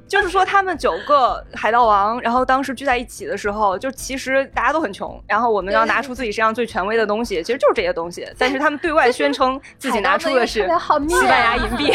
[0.08, 8.30] 就是说，他们九个海盗王，然后当时聚在一起的时候，就其实大家都很穷，然后我们要拿出自己身上最权威的东西，其实就是这些东西。
[8.36, 10.68] 但是他们对外宣称自己拿出的是
[11.08, 11.94] 西班牙银币。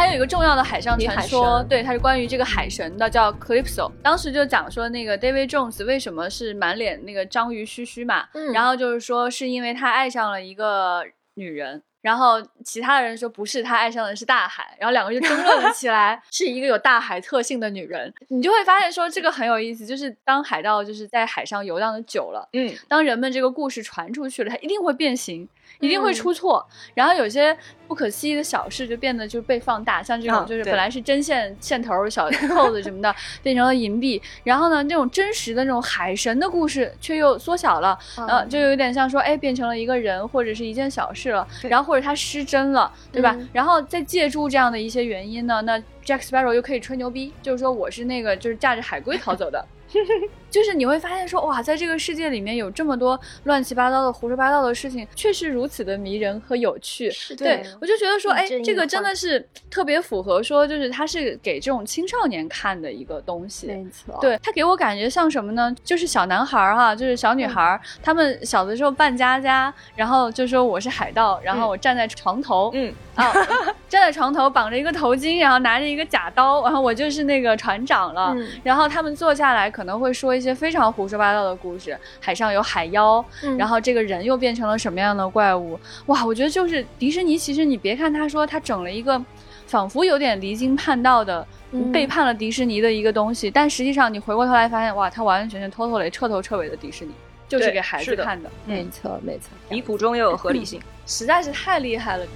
[0.00, 3.92] 还有一个重要的海上传说，对，它是关于这个海神的，叫 Calypso。
[4.02, 11.82] 当时就讲说，那个 David Jones 为什么是满脸那个章鱼须须嘛，然后就是说是因为他爱上了一个女人。
[12.00, 14.74] 然后其他的人说不是，他爱上的是大海。
[14.80, 18.10] 然后两个人就争论了起来， 是一个有大海特性的女人。
[18.28, 25.46] 你就会发现说这个很有意思，就是当海盗就是在海上游荡的久了，嗯，当人们这个故事传出去了，它一定会变形。
[25.80, 26.64] 一定会出错，
[26.94, 27.56] 然后有些
[27.88, 34.20] 不可思议的小事就变得就被放大，像这种就是本来是针线线头、小扣子什么的，变成了银币。
[34.44, 43.36] 然后呢，那种真实的那种海神的故事却又缩小了，呃，就有点像说，哎，变成了一个人或者是一件小事了，然后或者他失真了，对吧？
[43.52, 49.64] 然后再借助这样的一些原因呢，那 Jack Sparrow 又可以吹牛逼，就是说我是那个就是驾着海龟逃走的。
[50.50, 57.10] 就是你会发现说哇，在这个世界里面有这么多乱七八糟的、胡说八道的事情，确实如此的迷人和有趣。
[57.36, 63.68] 对，我就觉得说，哎，这个真的是特别符合说，就是它是给这种青少年看的一个东西。
[63.68, 65.74] 没错，对它给我感觉像什么呢？
[65.84, 73.32] 就是小男孩儿哈，就是小女孩儿，他们小的时候扮家家，然后就说我是海盗，然后我站在床头，嗯啊，
[73.88, 78.34] 站在床头绑着一个头巾，然后拿着一个假刀，然后我就是那个船长了。
[78.62, 83.22] 然后他们坐下来可能会说一些非常胡说八道的故事，海上有海妖，
[83.58, 85.78] 然后这个人又变成了什么样的怪物？
[86.06, 89.22] 哇，我觉得就是迪士尼，其实你别看他说他整了一个，
[89.66, 91.46] 仿佛有点离经叛道的，
[91.92, 97.12] 背叛了迪士尼的一个东西，但实际上你回过头来发现，哇，他完完全全、偷偷雷、彻头彻尾的迪士尼，
[97.46, 98.50] 就是给孩子看的。
[98.64, 102.26] 没错，没错，离谱中又有合理性，实在是太厉害了。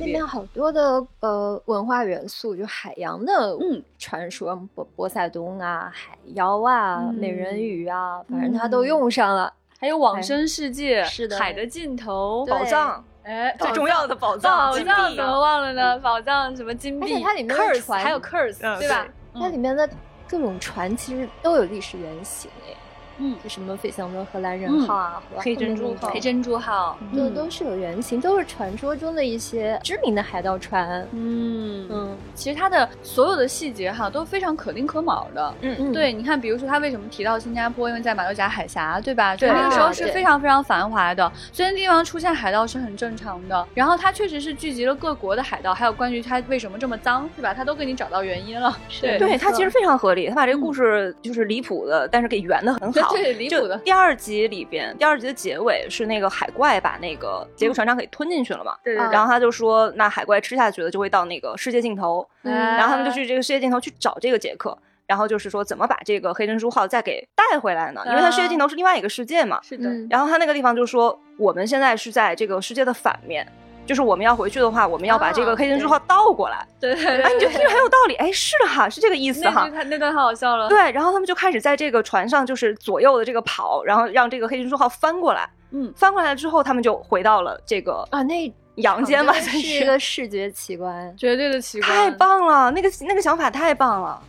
[0.00, 9.52] 里面好多的呃文化元素，就海洋的嗯传说，波波塞冬啊，海妖啊，美人鱼啊，反正它都用上了。
[9.78, 15.98] 还有往生世界，是的，海的尽头，宝藏，哎，最重要的宝藏，宝藏怎么忘了呢？
[15.98, 17.06] 宝藏什么金币？
[17.06, 19.06] 而且它里面的船还有 curse，对吧？
[19.34, 19.86] 它里面的
[20.26, 22.76] 各种船其实都有历史原型诶。
[23.18, 31.06] 嗯，就什么费翔的荷兰人号啊，黑珍珠号、黑珍珠号，都都是有原型，都是传说中的一些知名的海盗船。
[31.12, 35.54] 嗯嗯，其实它的所有的细节哈都非常可丁可卯的。
[35.60, 39.36] 嗯嗯，对，你看，比如说他为什么提到新加坡，因为在马六甲海峡，对吧？
[39.36, 43.66] 对，那个时候是非常非常繁华的，所以那地方出现海盗是很正常的。
[43.74, 47.54] 然后它确实是聚集了各国的海盗，还有关于它为什么这么脏，对吧？
[47.54, 48.76] 它都给你找到原因了。
[49.00, 53.03] 对，对他其实非常合理，它把这个故事就是离谱的，但是给圆的很好。
[53.10, 53.76] 对，离谱的。
[53.78, 58.76] 第二集里边，第二集的结尾是那个海怪把那个杰克船长给吞进去了嘛？
[58.82, 58.94] 对。
[58.94, 62.26] 然后他就说，那海怪吃下去了，就会到那个世界尽头。
[62.42, 62.52] 嗯。
[62.52, 68.02] 然后他们就去这个世界尽头去找这个杰克，然后就是说怎么把这个黑珍珠号再给带回来呢？
[68.06, 69.60] 因为它世界尽头是另外一个世界嘛。
[69.62, 69.90] 是的。
[70.08, 73.46] 然后他那个地方就说，我们现在是在这个世界的反面。
[73.86, 76.66] 就是我们要回去的话，我们要把这个黑珍珠号倒过来。
[76.80, 76.92] 对，
[77.22, 78.14] 哎，你就听着很有道理。
[78.16, 79.68] 哎，是的哈，是这个意思哈。
[79.72, 80.68] 那那段太好笑了。
[80.68, 85.48] 对，然后他们就开始在这个船上就是左右的这个跑，然后让这个黑珍珠号翻过来。
[85.72, 92.70] 嗯，翻过来之后，他们就回到了这个啊那阳间嘛，是一个视觉奇观，绝对的奇观，太棒了！
[92.70, 94.22] 那个那个想法太棒了。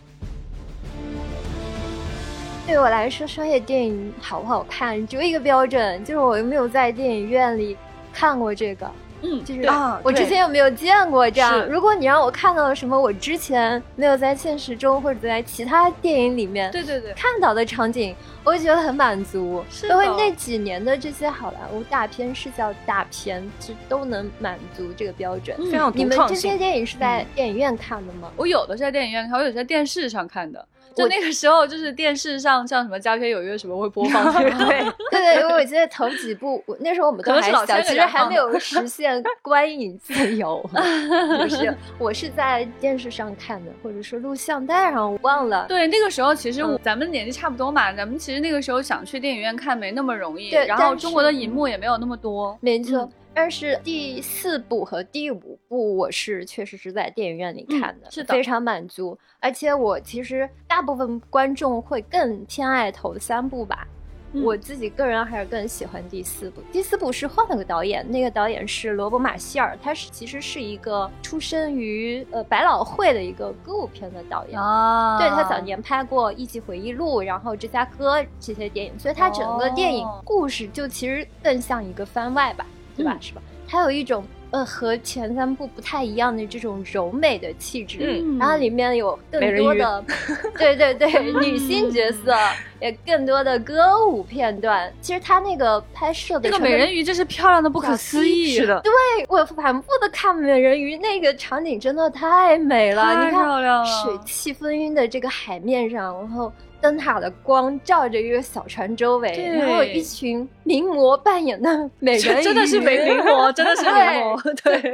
[2.67, 7.77] 对我来说，商业电影好不好看，只有一个标准，就是我有没有在电影院里
[8.11, 8.89] 看过这个。
[9.21, 11.65] 嗯，就是啊，我之前有没有见过这样？
[11.67, 19.63] 如果你让我看到了什么我之前没有在现实中或者在其他电影里面，对对对，看到的场景，我会觉得很满足。
[19.83, 25.55] 因为那几年的这些好莱坞大片是叫大片，其实都能满足这个标准。
[25.71, 28.31] 非常你们这些电影是在电影院看的吗？
[28.35, 30.65] 我有的是在电影院看，我有在电视上看的。
[30.95, 35.35] 就那个时候，就是电视上像什么《佳片有约》什么会播放， 对对对。
[35.41, 40.61] 因为我记得头几部，那时候我们都还小，其实还没有 实现观影自由。
[40.71, 45.65] 不是，我是在电视上看的，或者是录像带上，我忘了。
[45.67, 52.57] 对，那个时候其实咱们年纪差不多嘛，咱们其实那个时候想去电影院看没那么容易，然后中国的银幕也没有那么多。
[52.61, 53.09] 没错。
[53.35, 59.17] 但是第四部和第五部，我是确实是在电影院里看的，是的，非常满足。
[59.41, 63.85] 而且我其实大部分观众会更偏爱头三部吧，
[64.33, 66.61] 我自己个人还是更喜欢第四部。
[66.71, 75.19] 第四部是换了个导演，那个导演是罗伯·马歇尔，他是其实是一个出生于呃百老汇的一个歌舞片的导演啊。
[75.19, 82.65] 对他早年拍过《一级回忆录》，然后《芝加哥》这些电影，所以他整个电影故事就其实更像一个番外吧。
[82.95, 83.17] 对吧？
[83.19, 83.41] 是吧？
[83.67, 90.05] 它有一种呃和前三部不太一样的这种柔美的气质，嗯，然后里面有更多的，
[90.57, 92.35] 对对对，女性角色，
[92.79, 94.93] 也更多的歌舞片段。
[95.01, 98.79] 其实它那个拍摄的那个美人鱼真是漂亮的不可思议，是的。
[98.81, 98.93] 对
[99.27, 106.53] 我反复的看美人鱼，那个场景真的太美了，太漂亮了，水汽纷纭的这个海面上，然后。
[106.81, 114.93] 灯塔的光照着一个小船周围，然后一群名模扮演的美人鱼， 真的是美名模，真的是名模， 对，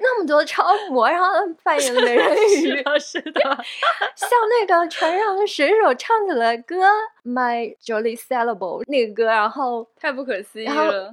[0.00, 1.26] 那么多超模，然后
[1.62, 3.40] 扮演的美人鱼， 是的，
[4.14, 6.76] 像那个船上的水手唱起了歌
[7.24, 11.12] ，My Jolly Sailboat 那个歌，然后太不可思议了。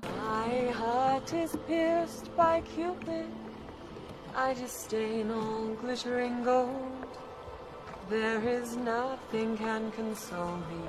[8.07, 10.85] There is nothing can console me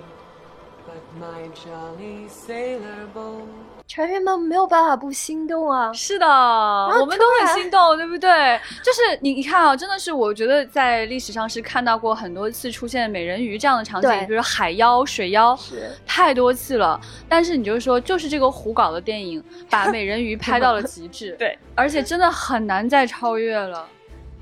[0.85, 3.47] but my jolly sailor boat.
[3.89, 5.91] 船员们没有办法不心动啊！
[5.95, 8.61] 是的，我们都很心动，对不对？
[8.83, 17.01] 就是你，你看啊，真的是，我觉得在历史上是看到过很多次出现美人鱼这样的场景，比如海妖、水妖，是太多次了。
[17.29, 23.89] 但是你就说，就是这个胡搞的电影，把美人鱼拍到了极致， 对，而且真的很难再超越了，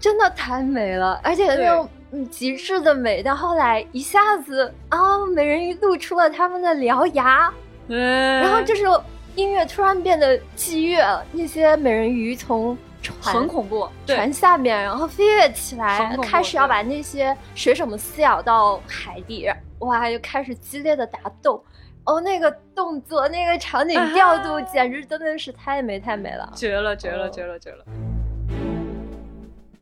[0.00, 1.88] 真的太美了，而且那种。
[2.26, 7.52] 极致的美，到后来一下子啊，美人鱼露出了他们的獠牙，
[7.88, 9.02] 然后这时候
[9.34, 11.02] 音乐突然变得激越，
[11.32, 19.50] 那些美人鱼从船很恐怖船下面，然后飞跃起来，开始要把那些水手们撕咬到海底，
[19.80, 21.62] 哇，就开始激烈的打斗，
[22.04, 27.84] 哦，那个动作，那个场景调度，简直真的是太美太美了，绝了绝了绝了绝了。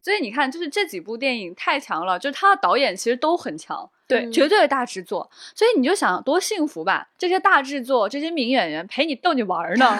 [0.02, 3.88] 所以你看，就是这几部电影太强了，就是他的导演其实都很强。
[4.08, 7.08] 对，绝对的大制作，所以你就想多幸福吧？
[7.16, 9.98] 这些大制作，这些名演员陪你逗你玩呢，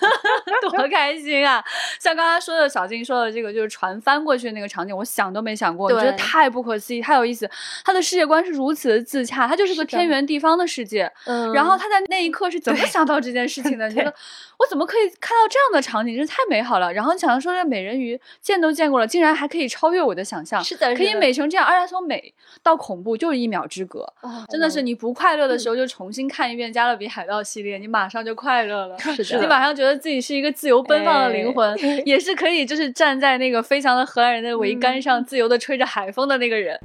[0.62, 1.62] 多开心啊！
[2.00, 7.50] 像刚才说的小金说的这个，就是船翻过去的那个场景，我想都没想过，我觉得太不可思议，太有意思。
[7.84, 11.12] 他的世界观是如此的自洽，他就是个天圆地方的世界。
[11.26, 13.90] 嗯，然后他在那一刻是怎么想到这件事情的？
[13.92, 14.14] 觉得
[14.58, 16.16] 我怎么可以看到这样的场景？
[16.16, 16.92] 真是太美好了。
[16.92, 22.32] 然后你想说这美人鱼见都见过了，竟然还可以超越我的想象，是的，可以美成这样，而且从美
[22.62, 23.34] 到恐怖就是。
[23.34, 24.06] 一秒之隔，
[24.48, 28.96] 真的是你不快乐的时候就重新看一遍《加勒比海盗》系列，你马上就快乐了。
[28.98, 31.76] 是的，你马上觉得自己是一个自由奔放的灵魂，
[32.06, 36.78] 也是可以就是站在那个飞翔的荷兰人的桅杆上，自由的吹着海风的那个人。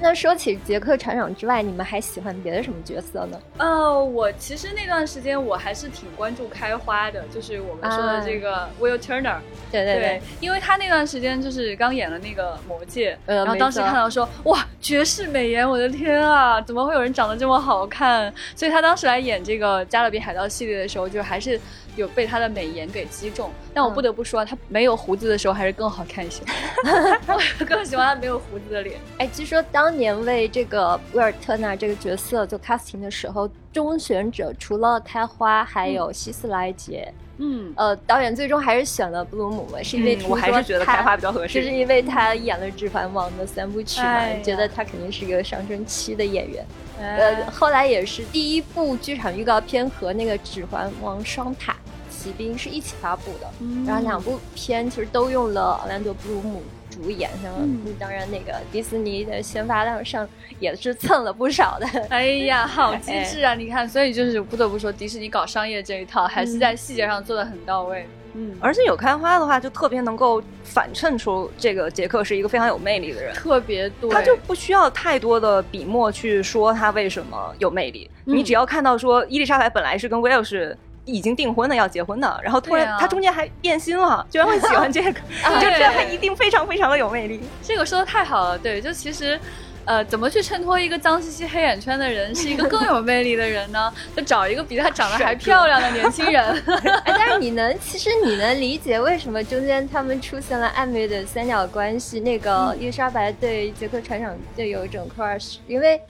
[0.00, 3.40] 那说起杰克船长之外，你们还喜欢别的什么角色呢？
[3.58, 9.38] 呃，我其实那段时间我还是挺关注开花的，就是我们说的这个 Will Turner。
[9.70, 18.32] 对对对，因为他那段时间就是刚演了那个魔戒，然后当时看到说哇绝世美颜，我的天啊，怎么会有人长得这么好看？
[18.54, 21.60] 所以他当时来演这个加勒比海盗系列的时候，就还是。
[21.98, 26.42] 有被他的美颜给击中，但我不得不说，他没有胡子的时候还是更好看一些。
[27.26, 28.96] 我更喜欢他没有胡子的脸。
[29.18, 37.12] 哎，据说当年为这个威尔特纳这个角色做 casting 的时候，中选者除了开花，还有希斯莱杰。
[37.40, 46.66] 嗯，呃，导演最终还是选了布鲁姆嘛，是因为我还是觉得开花比较合适，就是因为他演了《指环王》的三部曲嘛，觉得他肯定是一个上升期的演员。
[47.00, 51.76] 呃，后来也是第一部剧场预告片和那个《指环王》双塔。
[52.18, 53.46] 骑兵是一起发布的，
[53.86, 57.52] 然后两部片其实都用了奥兰多·布鲁姆主演，像
[57.98, 61.86] 当然那个迪士尼的宣发量上也是蹭了不少的。
[62.10, 63.54] 哎呀， 好机智啊！
[63.54, 68.04] 你看，所以就是不得不说，迪士尼搞商业这一套还是在细节上做的很到位。
[68.34, 80.76] 嗯，而且有开花的话，就特别能够反衬出这个杰克是一个非常有魅力的人，特别多，他就不需要太多的笔墨去说他为什么有魅力，你只要看到说伊丽莎白本来是跟威尔士。
[81.12, 87.40] 已经订婚的要结婚的，然后突然他中间还变心了，居然会喜欢这个，你 就知道他一定非常非常的有魅力。
[87.62, 89.40] 这个说的太好了，对，就其实，
[89.84, 93.92] 呃，怎么去衬托一个脏兮兮黑眼圈的人是一个更有魅力的人呢？
[94.14, 96.44] 就找一个比他长得还漂亮的年轻人。
[97.04, 102.20] 哎，但是你能，其实你能理解为什么中间他们出现了暧昧的三角关系？
[102.20, 106.00] 那个伊莎白对杰克船长就有一种 crush，因为。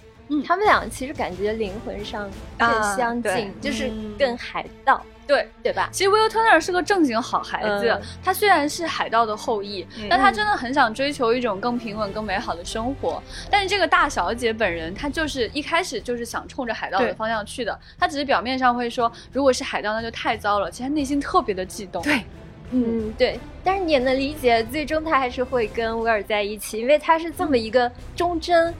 [0.47, 5.49] 他们俩其实感觉灵魂上更相近，就是更海盗，对。
[5.63, 5.91] 对吧？
[5.93, 13.23] 其实 Will Turner 是个正经好孩子，他虽然是海盗的后裔，但他真的很想追求一种更平稳、更美好的生活。
[13.51, 22.03] 但是这个大小姐本人，她就是一开始就是想冲着海盗的方向去的，她只是表面上会说，如果是海盗那就太糟了，其实内心特别的悸动。
[22.03, 22.23] 对，
[22.71, 23.13] 嗯。
[23.19, 28.75] 对，但是你也能理解，最终他还是会跟威尔在一起，因为他是这么一个忠贞。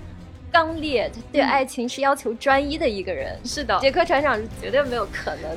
[0.51, 3.39] 刚烈，他对爱情是要求专一的一个人。
[3.45, 5.57] 是的，杰克船长是绝对没有可能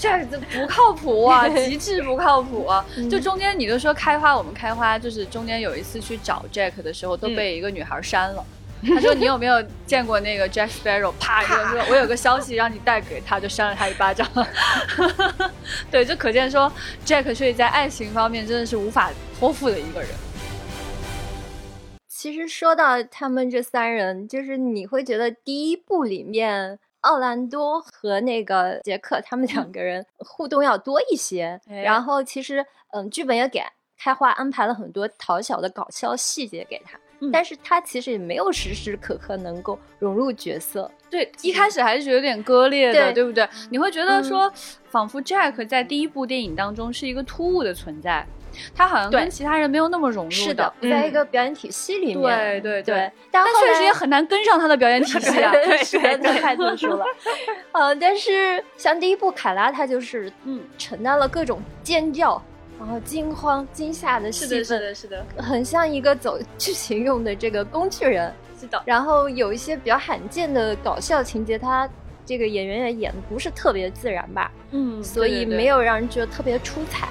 [0.00, 2.84] 这这不靠谱啊， 极致不靠谱啊！
[3.10, 8.44] 就中间你就说开花，我们开花就是中间有一次去找 Jack 的时候，都被一个女孩删了。
[8.84, 11.12] 他说你有没有见过那个 Jack Sparrow？
[11.20, 14.28] 啪，就说我有个消息让你带给他，就扇了他一巴掌。
[15.88, 16.72] 对，就可见说
[17.06, 20.08] Jack 所以在爱情方面真的是无法托付的一个人。
[22.22, 31.60] 其实说到他们这三人，就是你会觉得第一部里面奥兰多和那个杰克他们两个人互动要多一些。
[31.66, 33.60] 然后其实，嗯，剧本也给
[33.98, 36.96] 开花安排了很多讨巧的搞笑细节给他，
[37.32, 40.88] 但是他其实也没有时时刻刻能够融入角色。
[41.10, 43.44] 对，一开始还是觉得有点割裂的，对不对？
[43.68, 44.48] 你会觉得说，
[44.84, 48.24] 仿佛 Jack 在第一部电影当中是一个突兀的存在。
[48.74, 50.30] 他好像跟其他人没有那么融入。
[50.30, 52.60] 是的，在一个表演体系里面。
[52.60, 57.04] 对对对，但确实也很难跟上他的表演体系啊， 对，太特殊了。
[57.72, 62.42] 嗯， 但是像第一部凯拉，他就是嗯承担了各种尖叫。
[62.80, 68.82] 然后惊慌惊吓的戏份，是的，是的，很像一个走剧情用的这个工具人，是的。
[68.84, 71.88] 然后有一些比较罕见的搞笑情节，他
[72.26, 74.50] 这个演员也演的不是特别自然吧？
[74.72, 77.06] 嗯，所以没有让人觉得特别出彩。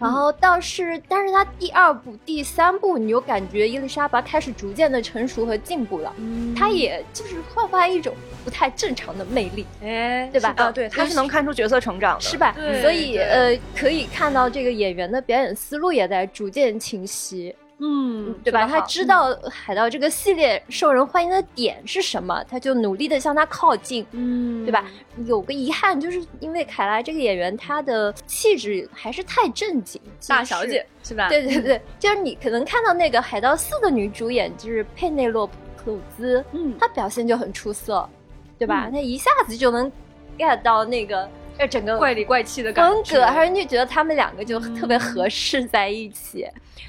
[0.00, 6.12] 然后倒是，但是他第二部、第三部，你又感觉伊丽莎白开始逐渐的成熟和进步了。
[6.18, 8.14] 嗯，他也就是焕发一种
[8.44, 10.52] 不太正常的魅力，哎，对吧？
[10.56, 12.54] 啊，对，他是能看出角色成长的，是吧？
[12.82, 17.54] 所以呃，可以看到这个演员的表演思路也在逐渐清晰。
[17.78, 18.66] 嗯，对吧？
[18.66, 24.06] 他知道海盗这个系列受人欢迎的点是什么，他就努力的向他靠近。
[24.12, 24.84] 嗯，对吧？
[25.26, 31.28] 有个遗憾，就是因为凯拉这个演员，她的气质还是太正经，大小姐是吧？
[31.28, 35.54] 对对对，就是你可能看到那个海盗四的女主演，就是佩内洛普
[35.86, 38.08] 鲁兹，嗯，她表现就很出色，
[38.58, 38.88] 对吧？
[38.90, 39.90] 她一下子就能
[40.38, 41.28] get 到那个。
[41.58, 46.46] 这整个怪里怪气的风格，还是就觉得他们两个就特别合适在一起。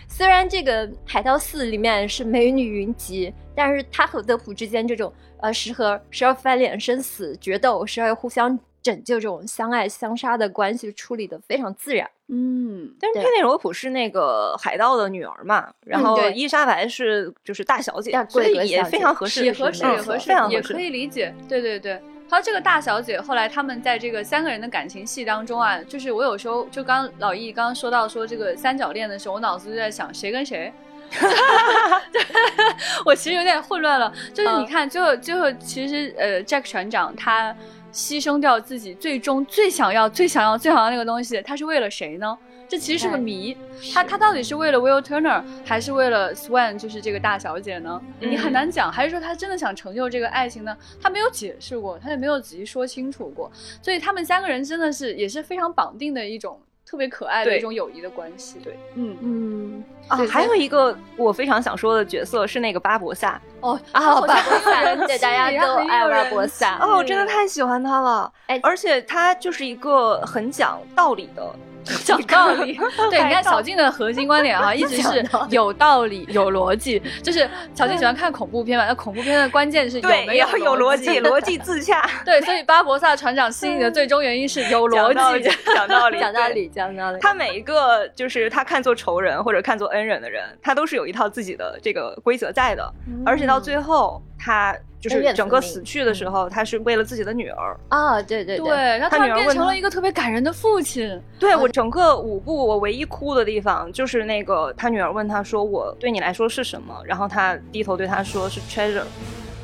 [0.08, 5.12] 虽然这个《海盗四》里面是美女云集，但是他和德普之间这种
[5.42, 12.10] 呃时而时而翻脸生死决斗，时而互相拯救这种相爱相杀的关系处理的非常自然。
[12.28, 21.36] 嗯，但是佩内罗普是那个海盗的女儿嘛，然后伊莎白是就是大小姐，所以也非常合适，也合适，也合适，也可以理解。
[21.48, 22.02] 对对对。
[22.28, 30.74] 还有这个大小姐，后来他们在这个三个人的感情戏当中啊，就是我有时候就刚老易刚刚说到说这个三角恋的时候，我脑子就在想谁跟谁，
[33.06, 34.12] 我其实有点混乱了。
[34.34, 37.56] 就是你看，最后最后其实呃，Jack 船长他
[37.94, 42.38] 牺牲掉自己最终最想要、最想要、最想要那个东西，他是为了谁呢？
[42.68, 43.56] 这其实是个谜，
[43.94, 48.02] 他他到底是为了 Will Turner 还是为了 Swan，就是这个大小姐呢？
[48.20, 50.76] 你很难讲，还是说他真的想成就这个爱情呢？
[51.02, 53.52] 他没有解释过，他也没有仔细说清楚过，
[53.82, 58.60] 所以他们三个人真的是也是非常绑定的一种特别可爱的一种友谊的关系。
[58.64, 71.56] 对，嗯嗯啊，还有一个我非常想说的角色是那个巴博萨哦啊， 巴博萨，对大家都爱巴博萨哦，我真的太喜欢他了，哎，而且他就是一个很讲道理的。
[72.04, 72.78] 讲道理，
[73.10, 77.02] 对，你看小静的核心观点啊， 一直是有道理、有逻辑。
[77.22, 82.08] 就是小静喜欢看恐怖片嘛，那恐怖片的关键是有没有有逻辑，逻辑自洽。
[82.26, 87.20] 对，所以巴博萨船长吸引的最终原因是有逻辑，讲道理，讲道理，讲道理。
[87.22, 92.94] 他每一个就是他看作仇人或者看作恩人的人，他都是有一套自己的这个规则在的，
[93.26, 94.76] 而且到最后他。
[95.10, 101.22] 就是整个死去的时候，他是为了自己的女儿啊，对对对，然后他女儿变成了一个特别感人的父亲。
[101.40, 109.04] 对我整个五部，我唯一哭的地方就是那个他女儿问他说：“我对你来说是什么？”然后他低头对他说：“是 treasure。”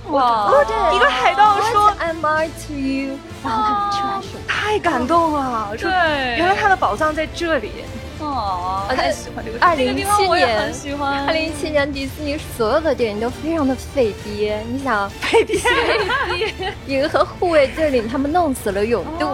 [0.10, 0.52] 哇，
[0.94, 3.18] 一个海盗说：“I'm m to you。”
[4.48, 5.90] 太感动了，对，
[6.38, 7.72] 原来他的宝藏在这里。
[8.22, 9.58] 哦，太喜欢这个。
[9.60, 11.26] 二零一七年，喜欢。
[11.26, 15.60] 二零一七年迪士尼所有的电影都非常的费爹，你想 费爹？
[16.88, 19.26] 银河护卫队里他们弄死了勇度，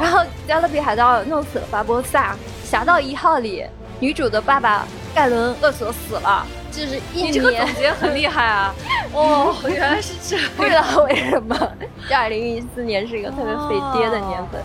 [0.00, 3.64] 然后加勒比海盗弄死了巴博萨，侠盗一号里
[4.00, 7.32] 女主的爸爸盖伦厄索死了，就是一年。
[7.32, 8.74] 这个总结很厉害啊！
[9.12, 10.46] 哦，原来是这样。
[10.56, 11.56] 不知道为什么，
[12.08, 14.62] 这二零一四年是一个特别费爹的年份。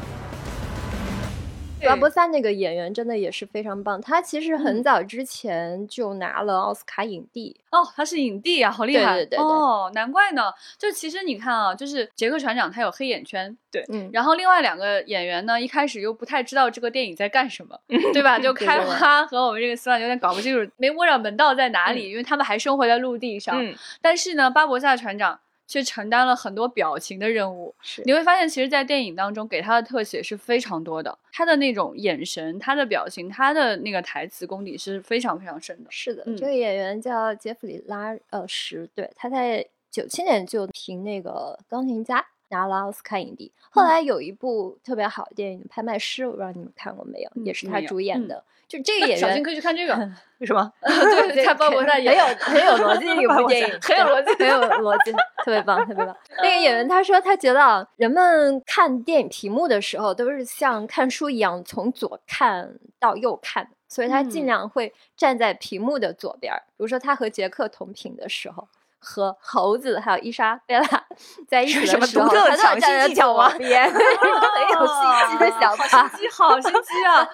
[1.86, 9.16] 巴博萨那个演员真的也是非常棒，他其实很早之前就拿了奥斯卡影帝哦，他是影帝啊，好厉害！
[9.16, 10.52] 对对对哦，难怪呢。
[10.78, 17.78] 就其实你看啊，就是杰克船长他有黑眼圈，对，嗯，然后另外两个演员呢，一开始又不太知道这个电影在干什么，
[18.14, 18.40] 对吧？
[18.40, 23.64] 就开花和我们这个斯万有点搞不清楚，没摸着门道在哪里，因为他们还生活在陆地上。
[24.02, 25.40] 但是呢，巴博萨船长。
[25.74, 35.90] 却承担了很多表情的任务，是你会发现，其实，在电影当中给他的特写是非常多的，他的那种眼神、他的表情、他的那个台词功底是非常非常深的。
[35.90, 42.24] 是的，这个演员叫杰弗里拉呃什，对，他在九七年就凭那个钢琴家
[42.54, 48.44] 拿了奥斯卡影帝，后来有一部特别好的电影《拍卖师》，我不知道你们看过没有，也是他主演的。
[48.68, 49.94] 就这个演员，可以去看这个，
[50.40, 50.72] 为什么？
[50.82, 55.12] 对， 看鲍勃在演，很有很有逻辑的一部电影，很有逻辑，很有逻辑，
[55.44, 56.16] 特别棒，特别棒。
[56.38, 66.52] 那个演员他说，他觉得人们看电影屏幕的时候都是像看书一样，从左看到右看，所以他尽量会站在屏幕的左边。
[66.70, 68.68] 比如说他和杰克同屏的时候，
[69.04, 70.88] 和猴子还有伊莎贝拉
[71.48, 77.28] 在一起的时候，他都站在左边，一 个很有心机的小心机， 好心机啊！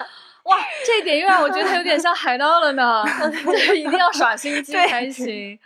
[0.44, 3.04] 哇，这一点又让我觉得他有点像海盗了呢，
[3.46, 5.60] 就是一定要耍心机才行。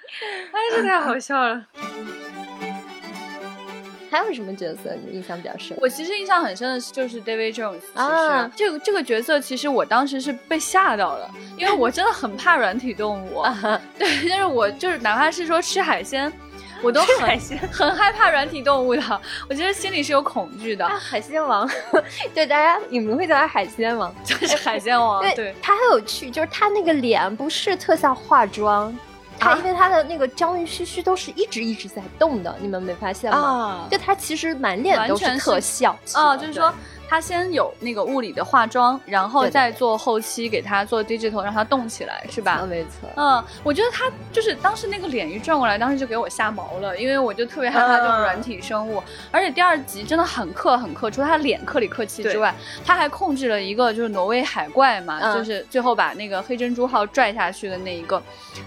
[0.51, 1.64] 哎，这太好笑了。
[4.14, 5.76] 还有什么角色你印象比较深？
[5.82, 13.43] 我其实印象很深的是就是 David Jones 啊，这个这个角色其实我当时是被吓到了，因为我真的很怕软体动物。
[13.97, 16.32] 对，就是我就是哪怕是说吃海鲜，
[16.84, 17.39] 我都很
[17.72, 20.86] 很害怕软体动物的，我觉得心里是有恐惧的。
[20.86, 21.68] 啊海鲜王，
[22.36, 25.22] 对大家你们会叫他海鲜王，就是海鲜王。
[25.34, 28.95] 对，他很有趣，就是他那个脸不是特效化妆。
[29.44, 33.88] 他因为他的那个章鱼须须都是一直一直在动的，你们没发现吗？
[33.91, 36.74] 就他其实满脸都是特效啊，就是说。
[37.14, 42.66] 他先有那个物理的化妆，然后再做后期给他做 digital，让他动起来，是吧？
[42.68, 43.07] 没错。
[43.16, 48.99] 嗯，我觉得他就是当时那个脸一转过来，当时就给我吓毛了，因为我就特别害怕这种软体生物。
[49.30, 52.51] 而且第二集真的很克很克，除了他脸克里克气之外，
[52.84, 58.20] 他还控制了一个就是挪威海怪嘛，就是最后把那个黑珍珠号拽下去的那一个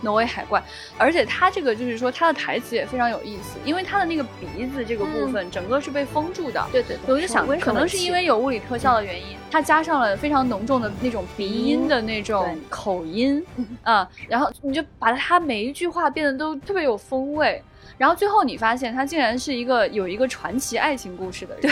[0.02, 0.62] 挪威海怪。
[0.96, 6.64] 而且他这个就是说他的台词也非常有意思，因为他的那个鼻子这个部分整个是被封住的。
[6.70, 6.96] 对对。
[7.08, 8.35] 我就想，可能是因为有。
[8.36, 13.44] 物理特效的原因，它加上了非常浓重的那种鼻音的那种口音
[13.82, 17.62] 啊， 然后你就把它每一句话变得都特别有风味。
[17.98, 21.62] 然后最后你发现他竟然是一个有一个传奇爱情故事的人，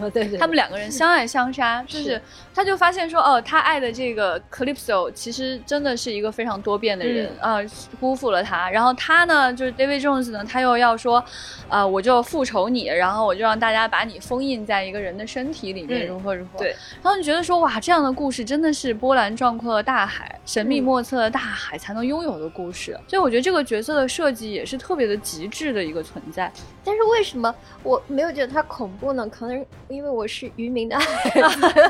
[0.00, 2.20] 对， 对对，他们两个人相爱相杀，就是
[2.54, 7.58] 他就发现说，哦，他爱的这个 Calypso 其实真的是一个非常多变的人啊，
[7.98, 8.70] 辜负了他。
[8.70, 11.24] 然后他呢，就是 David Jones 呢，他又要说，
[11.68, 16.58] 啊，我就复仇你，然后我就让大家把你封印在一个人的身体里面，如何如何。
[16.58, 22.98] 对，然后你觉得说，哇，这样的故事真的是波澜壮阔的大海，神秘莫测的大海才能拥有的故事。
[23.08, 25.50] 所以我觉得这个角色的设计也是特别的极。
[25.50, 26.50] 致的一个存在，
[26.84, 27.52] 但是为什么
[27.82, 29.26] 我没有觉得它恐怖呢？
[29.28, 30.96] 可能因为我是渔民的，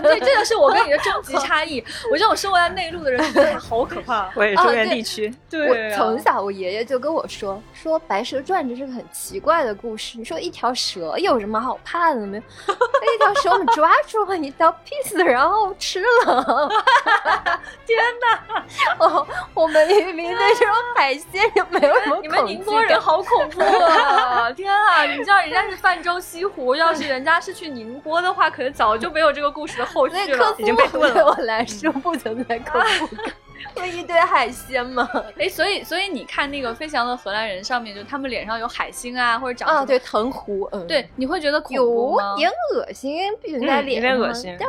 [0.03, 1.85] 对，这就是我跟你的终极 差异。
[2.11, 4.31] 我这种生活在内陆的人觉得它好可怕。
[4.35, 10.17] 我也中原地区，对，我从小我爷爷就跟我说，说《白蛇传》这是个很奇怪的故事。
[10.17, 12.43] 你说一条蛇有什么好怕的没有？
[12.73, 16.69] 一条蛇我们抓住了一刀 piece，然后吃了。
[17.87, 18.65] 天哪！
[18.99, 22.55] 哦，我们渔民对这种海鲜也没有什么恐惧。
[22.55, 24.51] 宁波人好恐怖啊！
[24.53, 31.15] 天啊，你知道人家是泛舟西湖，要是人家是去宁波的话，可能早就没有这个故事的后续了，已经被炖了。
[31.15, 33.17] 对我来说不存在恐怖。
[33.77, 35.09] 有一堆海鲜吗？
[35.39, 42.33] 哎，所以所以你看那个《飞翔的荷兰人》上面，就他们脸上有海星啊，或者长啊，对，藤壶，嗯，对，你会觉得恐怖吗？
[42.33, 44.69] 有点恶心，毕竟在脸上，有点恶心，但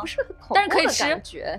[0.00, 1.04] 不是很恐怖，但是可以吃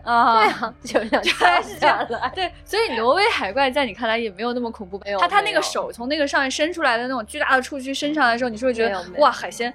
[0.04, 1.24] 啊，对啊，就像
[1.64, 9.74] 是这样子，对，所以挪威海怪在你看来也没有那么恐怖，没有，他他那个手从那个上面伸出来的那种巨大的触须伸上来的时候，你是不是觉得哇海鲜，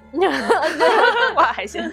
[1.35, 1.89] 哇海鲜？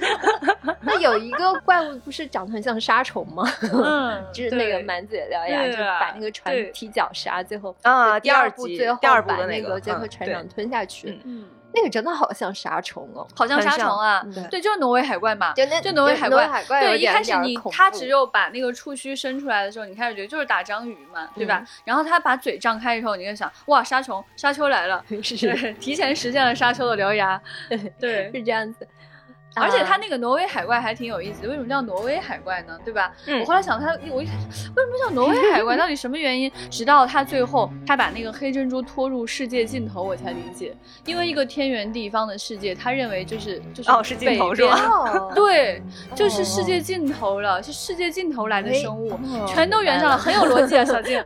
[0.80, 3.44] 那有一个怪物不是长得很像沙虫吗？
[3.72, 5.76] 嗯，就是那个满嘴獠牙，就。
[6.00, 11.20] 把那个船踢脚刹，最后啊，第二部最后第二把那个杰克船长吞下去。
[11.24, 14.24] 嗯，那个真的好像沙虫哦，好像沙虫啊。
[14.50, 15.52] 对，就是挪威海怪嘛。
[15.52, 16.46] 就那就挪威海怪。
[16.66, 21.64] 怪对，一开始你他只有把那个触须伸出来的时候，你开始觉得就是打章鱼嘛，对吧？
[21.84, 27.40] 然后他把嘴张开以后，你就想哇，沙虫，沙丘来了， 是 提前实现了沙丘的獠牙。
[28.00, 28.86] 对，是这样子。
[29.56, 32.78] 而且它那个挪威海怪还挺有意思，为什么叫挪威海怪呢？
[32.84, 33.12] 对吧？
[33.40, 35.76] 我后来想，它我一为什么叫挪威海怪？
[35.76, 36.50] 到底什么原因？
[36.70, 40.76] 直到他最后他把那个黑珍珠拖入世界尽头，我才理解。
[41.04, 44.78] 因为一个天圆地方的世界，他认为就是就是哦，是尽头是吧？
[45.34, 45.82] 对，
[46.14, 51.22] 就是世界尽头了，是世界尽头来的生物，全都圆上了，很有逻辑啊，小静。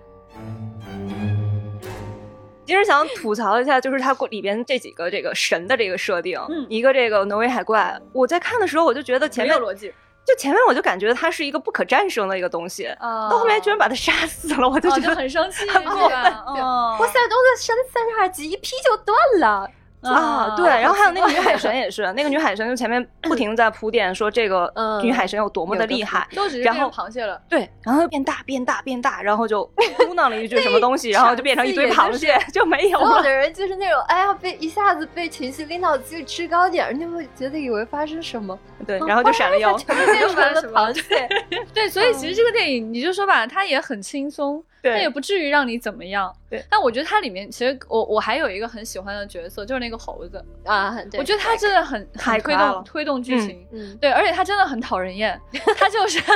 [2.71, 9.93] 其实想吐槽一下， 就是它里边这几个这个神的这个设定，一个这个挪威海怪，我在看的时候我就觉得前面逻辑，
[10.25, 16.17] 就前面我就感觉它是一个不可战胜的一个东西，到后面居然把它杀死了，我就觉得很生气，很过分。
[16.17, 19.69] 哇塞，都在三三十二集一劈就断了。
[20.03, 24.73] 啊，对，然后还有那个女海神也是，那个女海神就前面 不停在铺垫说这个
[25.03, 26.27] 女海神有多么的厉害，
[26.65, 29.63] 然后螃蟹了，对，然后变大变大变大，然后就
[29.99, 33.07] 嘟囔了一句什么东西，然后就变成一堆螃蟹，就没有了。
[33.07, 39.97] 所有的人就是那种，哎呀，被一下子被情绪拎到最制高点，你就会觉得以为发生什么，对，然后就闪了 腰，变
[40.29, 41.29] 成了螃蟹。
[41.75, 44.65] 对，所以其实这个电影你就说吧，它也很轻松。
[44.83, 46.33] 他也不至于让你怎么样。
[46.49, 50.45] 对，但我觉得它里面其实我我还有一个很喜欢的角色，就是那个猴子。
[50.65, 55.41] 啊，我觉得他真的很很推动推动剧情，嗯，对，而且他真的很讨人厌，
[55.79, 56.35] 他就是他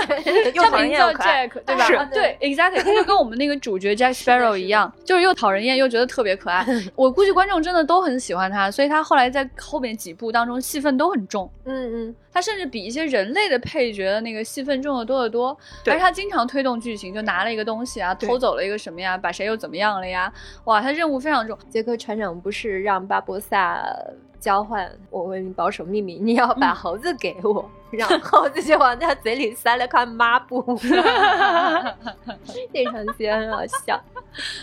[0.81, 2.05] 名叫 Jack，对吧？
[2.13, 6.65] 对，exactly，他就跟我们那个主角 Jack Sparrow 一样，就是又讨人厌又觉得特别可爱。
[6.95, 15.57] 我估计观众真的都很喜欢他，所以他后来在后面几部当中戏份都很重，嗯嗯，他甚至比一些人类的配角的那个戏份重的多得多，
[15.87, 20.31] 而他经常推动剧情，就拿了一个东西啊，偷走了一个什么呀，把谁又怎么样了呀？
[20.65, 21.57] 哇，他任务非常重。
[21.71, 23.81] 杰克船长不是让巴博萨
[24.41, 24.91] 交换？
[25.11, 30.77] 我为你保守秘密，你要把猴子给我，然后猴子就往他嘴里塞了块抹布。
[32.73, 34.03] 那场戏很好笑，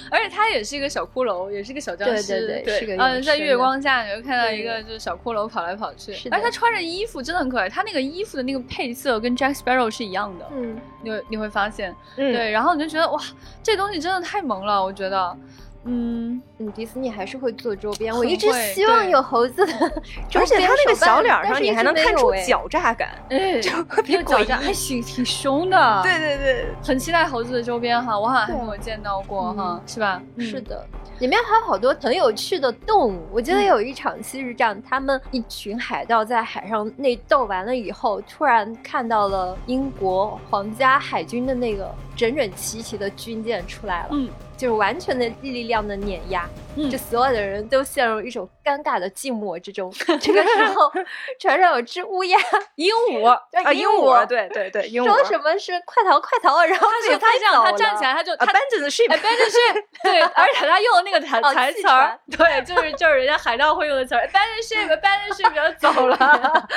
[0.10, 2.28] 而且他也是一个小骷髅，也是个小僵尸。
[2.28, 6.14] 对对对，是个嗯，在月光下你会看到一个就是小骷髅跑来跑去。
[6.30, 10.48] 而且他穿着衣服真的很可爱，他那个衣服的那个配色跟 Jack Sparrow 是一样的。
[10.54, 13.22] 嗯，你你会发现，对，然后你就觉得哇，
[13.64, 15.38] 这东西真的太萌了，我觉得。
[15.84, 18.16] 嗯嗯，迪士尼还是会做周边。
[18.16, 19.74] 我一直希望有猴子的，
[20.36, 23.10] 而且他那个小脸上你还能看出狡诈感，
[23.62, 26.02] 就特别狡诈，还挺挺凶的。
[26.04, 30.22] 对对对，很期待猴子的周边哈，我好像还没有见到过哈，是吧？
[30.38, 30.86] 是的，
[31.20, 33.28] 里面还有好多很有趣的动物。
[33.32, 44.10] 我记得有一场戏是这样，他们一群海盗在海上内斗完了以后，突然看到了英国皇家海军的那个整整齐齐的军舰出来了。
[44.12, 44.30] 嗯。
[44.62, 46.48] 就是完全的力量的碾压，
[46.92, 49.92] 就所有的人都陷入一种尴尬的静默之中。
[50.22, 50.92] 这个时候，
[51.40, 52.38] 船上有只乌鸦，
[52.76, 53.26] 鹦鹉。
[53.66, 66.68] 啊，鹦鹉，对对对，鹦鹉说什么是快逃快逃，然后他他这样，他站起来，他就 abandon the ship，abandon ship，对，而且他用的那个台台词儿，对，就是就是人家海盗会用的词儿，abandon ship，abandon ship，然后走了，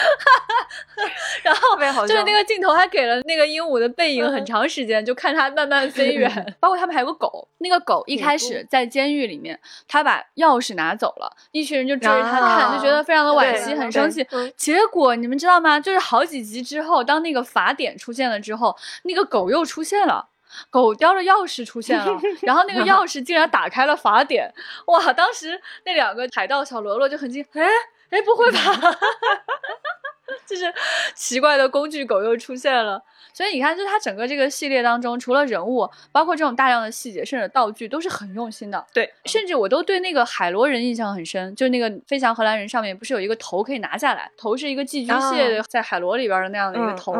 [1.42, 1.54] 然
[1.92, 7.73] 后就是那个镜头还给了那个鹦鹉的背影很长时间，就看它慢慢飞远，包括他们还有个狗，那个。
[7.78, 14.26] 个狗一开始在监狱里面，他把钥匙拿走了，一群人就追着他看，就觉得非常的惋惜，很生气。
[14.56, 15.78] 结果你们知道吗？
[15.80, 20.28] 就是好几集之后，当那个法典出现了之后，那个狗又出现了，
[20.70, 24.52] 狗叼着钥匙出现了， 然后那个钥匙竟然打开了法典，
[24.86, 25.12] 哇！
[25.12, 27.66] 当时那两个海盗小喽啰就很惊，哎
[28.10, 28.58] 哎，不会吧？
[30.46, 30.72] 就是
[31.14, 33.02] 奇怪的工具狗又出现了。
[33.34, 38.86] 所以你看，就是它整个这个系列当中，除了人物，包括这种大量的细节，甚至道具，都是很用心的。
[38.94, 47.12] 对，甚至我都对那个海螺人印象很深，就那个飞翔荷兰人上面不是有一个头可以拿下来，头是一个寄居蟹在海螺里边的那样的一个头，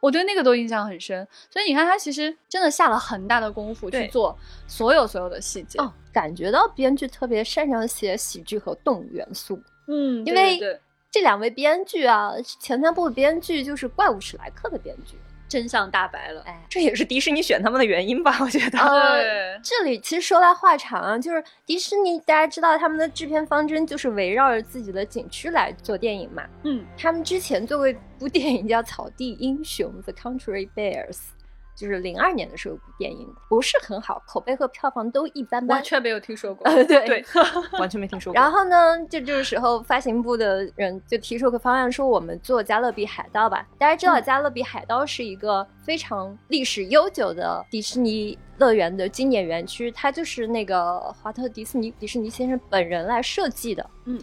[0.00, 1.28] 我对那个都印象很深。
[1.50, 4.34] 所以你看，他其实真的下了很大的功夫去做
[4.66, 5.78] 所有所有的细节。
[5.78, 9.60] 哦，感觉到编剧特别擅长写喜剧和动物元素。
[9.86, 10.58] 嗯，因为
[11.10, 15.18] 这两位编剧啊，前三部的编剧就是《怪物史莱克》的编剧。
[15.48, 18.36] 真相大白了，哎，这也是迪士尼选他们的原因吧？
[18.40, 18.78] 我觉得。
[18.78, 26.44] 对，这里其实说来话长啊，就是迪士尼，大家知道他们的制片方针就是围绕着自己的景区来做电影嘛。
[26.64, 31.18] 嗯，他们之前做过一部电影叫《草地英雄》（The Country Bears）。
[31.78, 36.68] 就是零二年的时候，部电影不是很好，口碑和票房都一般般，完全没有听说过。
[36.84, 37.24] 对对，
[37.78, 38.42] 完全没听说过。
[38.42, 43.64] 然后呢，就这个时候，发行部的人就提出个方案，说我们做《加勒比海盗》吧。
[43.78, 53.88] 大家知道，《加勒比海盗》是一个非常历史悠久的迪士尼乐园的经典园区，它就是那个华特迪士尼迪士尼先生本人来设计的。
[54.06, 54.18] 嗯，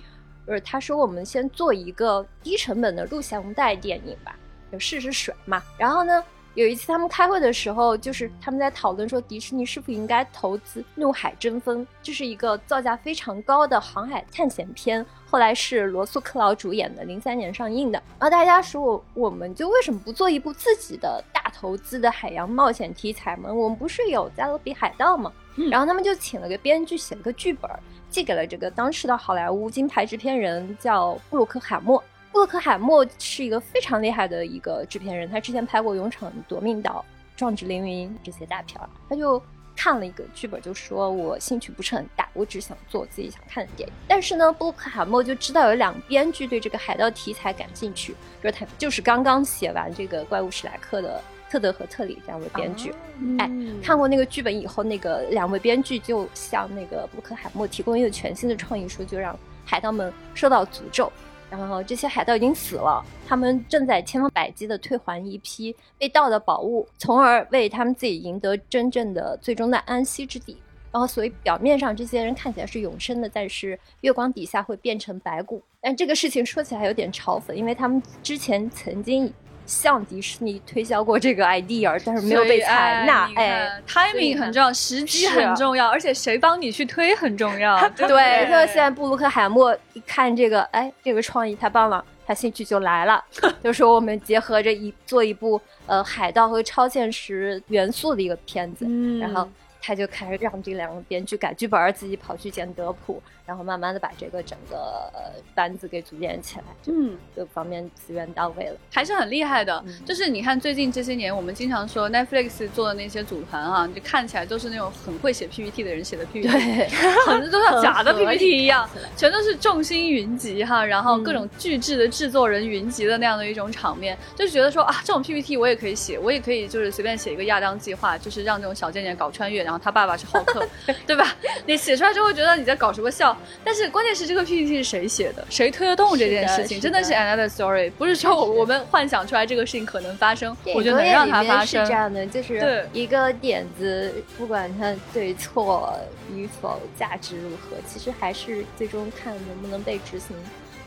[0.46, 4.36] 就是他说，我们先做一个低成本的录像带电影吧，
[4.70, 5.64] 就试试水嘛。
[5.78, 6.22] 然后呢？
[6.56, 18.02] 有一次他们开会的时候，就是他们在讨论说迪士尼是否应该投资《怒海争锋》，这是一个造价非常高的航海探险片，后来是罗素克劳主演的，零三年上映的。
[18.18, 23.52] 然后大家说，我们就为什么不做一部自己的大投资的海洋冒险题材吗？
[23.52, 25.30] 我们不是有《加勒比海盗》吗？
[25.70, 27.70] 然后他们就请了个编剧写了个剧本，
[28.10, 32.02] 寄给了这个当时的好莱坞金牌制片人，叫布鲁克·海默。
[32.36, 37.06] 布鲁克·海默是一个非常厉害的一个制片人，他之前拍过《勇闯夺命岛》
[37.40, 38.90] 《壮志凌云》这些大片儿。
[39.08, 39.42] 他就
[39.74, 43.96] 看了一个剧本，就说我兴趣不是很大，我只想做自己想看的电影。
[44.06, 48.14] 但是呢，布鲁克·海默就知道有两编剧对这个海盗题材感兴趣，
[48.44, 52.94] 就是他就是刚刚写完这个《怪物史莱克》的特德和特里这样的编剧。
[53.40, 53.50] 哎，
[53.82, 61.10] 看过那个剧本以后，那个两位编剧就向那个布鲁克·海默提供一个全新的创意，说就让海盗们受到诅咒。
[61.50, 70.58] 然后这些海盗已经死了，他们正在千方百计的退还一批被盗的宝物，从而为他们自己赢得真正的最终的安息之地。
[70.92, 75.62] 然后，所以表面上这些人看起来是永生的，但是月光底下会变成白骨。
[75.82, 79.32] 但这个事情说起来有点嘲讽，因为他们之前曾经
[79.66, 83.30] 向迪士尼推销过这个 idea，但是没有被采纳。
[83.36, 87.78] 哎，timing 很重要，时机很重要，而且谁帮你去推很重要。
[87.92, 93.24] 对，像现在布鲁克海默一看这个，哎，这个创意太棒了，他兴趣就来了，
[93.64, 98.86] 就说我们结合着一做一部呃海盗和超现实元素的一个片子，
[99.20, 99.48] 然后。
[99.88, 105.12] 他就开始让这两个编剧改剧本，自己跑去见德普，然后慢慢的把这个整个
[105.54, 109.84] 班子给组建起来，嗯，各方面资源到位了，还是很厉害的。
[110.06, 116.88] 就是你看最近这些年，我们经常说 Netflix 做的那些组团啊，就看起来都是那种很会写 PPT 的人写的 PPT，对，
[117.28, 129.76] 很多都像假的 PPT 一样，全都是众星云集哈，然后各种巨制的制作人云集的那样的一种场面，就觉得说啊，这种 PPT 我也可以写，我也可以就是随便写一个亚当计划，就是让这种小贱贱搞穿越，然后。
[129.86, 130.66] 他爸爸是浩克，
[131.06, 131.36] 对吧？
[131.68, 141.84] 你写出来之后觉得你在搞什么笑，但是关键是这个 PPT 是谁写的，谁推得动这件事情，真的是 another story，不是说我们幻想出来这个事情可能发生，我觉得能让它发生。
[141.84, 145.94] 是这样的，就是一个点子，不管它对错
[146.34, 150.36] 与否，价值如何，其实还是最终看能不能被执行。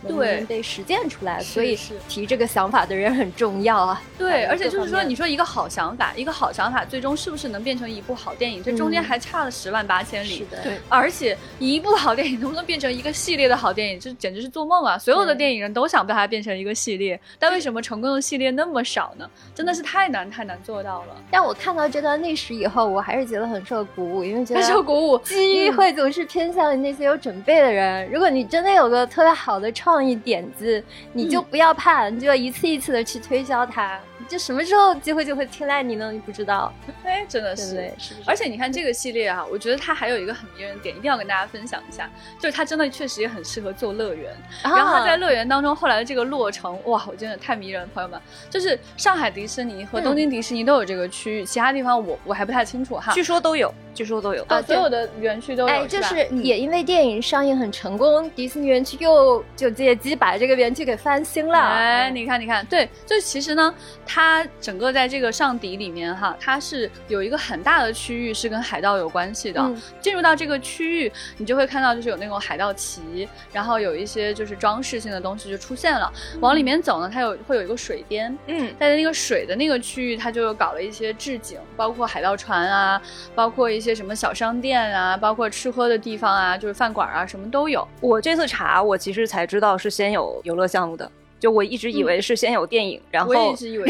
[0.07, 1.77] 对，被实践出来，所以
[2.09, 4.03] 提这个想法的人很重要啊。
[4.17, 8.63] 对，而且就是说，你说一个好想法，一个好想法，最终是不是能变成一部好电影？
[8.63, 10.39] 这中间还差了十万八千里。
[10.39, 10.79] 是的，对。
[10.89, 14.99] 而且一部好电影能不能变成一个系列的好电影，这简直是做梦啊！
[14.99, 19.29] 所有的电影人都想把它变成一个系列，但为什么成功的系列那么少呢？
[19.55, 21.17] 真的是太难太难做到了。
[21.31, 28.09] 但我看到这段历史以后，我还是觉得很受鼓舞，因为觉得受鼓舞，机会总是偏向于那些有准备的人。
[28.11, 30.85] 如果你真的有个特别好的创意点子，
[31.15, 33.99] 你就不要怕，你就要一次一次的去推销它。
[34.29, 36.13] 就什么时候机会就会青睐你呢？
[36.13, 36.71] 你不知道，
[37.05, 44.31] 哎，真的是，是而且你看这个系列啊，我觉得它还有一个很迷人的点，一定要跟大家分享一下，就是它真的确实也很适合做乐园。
[44.63, 48.21] 然后它在乐园当中后来的这个落成，哇，我真的太迷人，朋友们，
[48.51, 53.13] 就是上海迪士尼和东京迪士尼都有这个区域，其他地方我我还不太清楚哈。
[53.15, 55.69] 据说都有，据说都有啊，所有的园区都有。
[55.69, 61.59] 哎，就是也因为电影上映很成功，迪士尼园区又就借机把这个园区给翻新了。
[61.59, 63.75] 哎，你看，你看，对，就其实呢，
[64.05, 64.89] 它整个。
[64.99, 69.71] 在这个上底里面哈，它是有一个很大的区域是跟海盗有关系的。
[70.01, 76.11] 进入到这个区域，你就会看到就是有那种海盗旗，然后有一些就是装饰性的东西就出现了。
[76.41, 83.01] 往里面走呢，它有会有一个水边，嗯，在那个水的那个区域，它就搞了一些置景，包括海盗船啊，
[83.35, 87.87] 包括一些什么小商店啊，包括吃喝的地方啊，就是饭馆啊，什么都有。
[88.01, 91.11] 我这次查，我其实才知道是先有游乐项目的。
[91.41, 93.89] 就我一直以为是先有电影，然后我一直以为，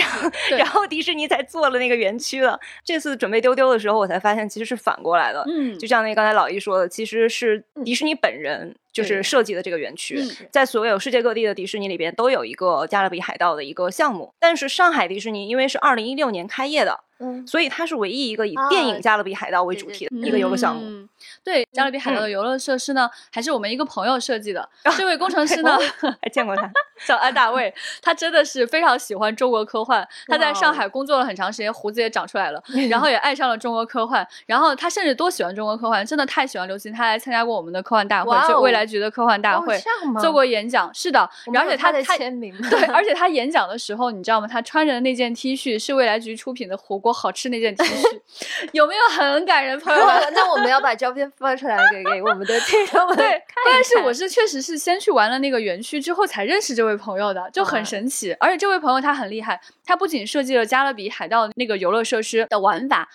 [0.59, 2.61] 然后迪士尼才做了那个园区了。
[2.85, 5.43] 这次准备丢丢的时候，我才发现其实是反过来的。
[5.49, 10.21] 嗯，就像那刚才老易说的，其实是迪士尼本人就是设计的这个园区，
[10.51, 17.01] 在所有世界各地的迪士尼里边都有一个加勒比海盗的一个项目，但是上海迪士尼因为是二零一六年开业的。
[17.21, 21.05] 嗯，所以它是唯一一个以电影《加勒比海盗》为主题的一个游乐项目。
[21.43, 24.69] 对，《加勒比海盗》的游乐设施呢，还是我们一个朋友设计的。
[24.97, 25.77] 这位工程师呢，
[26.23, 26.71] 还见过他，
[27.05, 27.75] 叫安大卫。
[28.01, 30.07] 他真的是非常喜欢中国科幻。
[30.29, 34.25] 他在上海工作了很长时间，胡子也长出来了， 然后也爱上了中国科幻。
[34.47, 36.93] 然后他甚至多喜欢中国科幻，真的太喜欢刘星。
[36.93, 39.79] 他来参加过我们的科幻大会，就未来局的科幻大会，
[40.21, 40.93] 做过演讲。
[40.95, 41.21] 是的，
[41.55, 42.57] 而且他的签名。
[42.71, 44.49] 对， 而且他演讲的时候，你知道吗？
[44.49, 47.13] 他穿着的那件 T 恤是未来局出品的火锅。
[47.19, 48.21] 好吃那件 T 恤
[48.73, 50.33] 有没有很感人，朋友们？
[50.33, 58.33] 那我们要把照片发出来给给我们的听众们对，但是我是确实是先去玩了那个园区之后才认识这位朋友的，就很神奇。
[58.39, 63.09] 而且这位朋友他很厉害，他不仅设计了加勒比海盗那个游乐设施的玩法，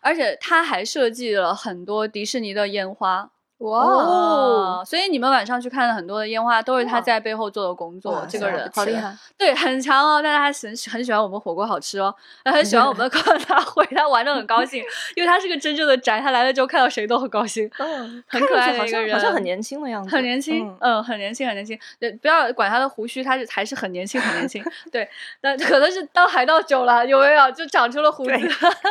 [0.00, 3.30] 而且他还设计了很多迪士尼的烟花。
[3.58, 8.24] 哇，哦所以你们晚上去看了很多的烟花，都是他在背后做的工作。
[8.28, 10.20] 这个人好厉害， 对，很强哦。
[10.22, 14.80] 但是他很很喜欢我们火锅好吃哦，他很喜欢我们的科幻大会，他玩的很高兴，
[15.16, 16.20] 因为他是个真正的宅。
[16.20, 21.76] 他来了之后看到谁都很高兴，嗯，很可爱的一个人，好像很年轻的样子，很年轻，嗯，很年轻，很年轻。
[21.98, 24.64] 对，不要管他的胡须，他是还是很年轻，很年轻。
[24.92, 25.08] 对，
[25.40, 28.32] 但可能是当海盗久了，有没有就长出了胡子，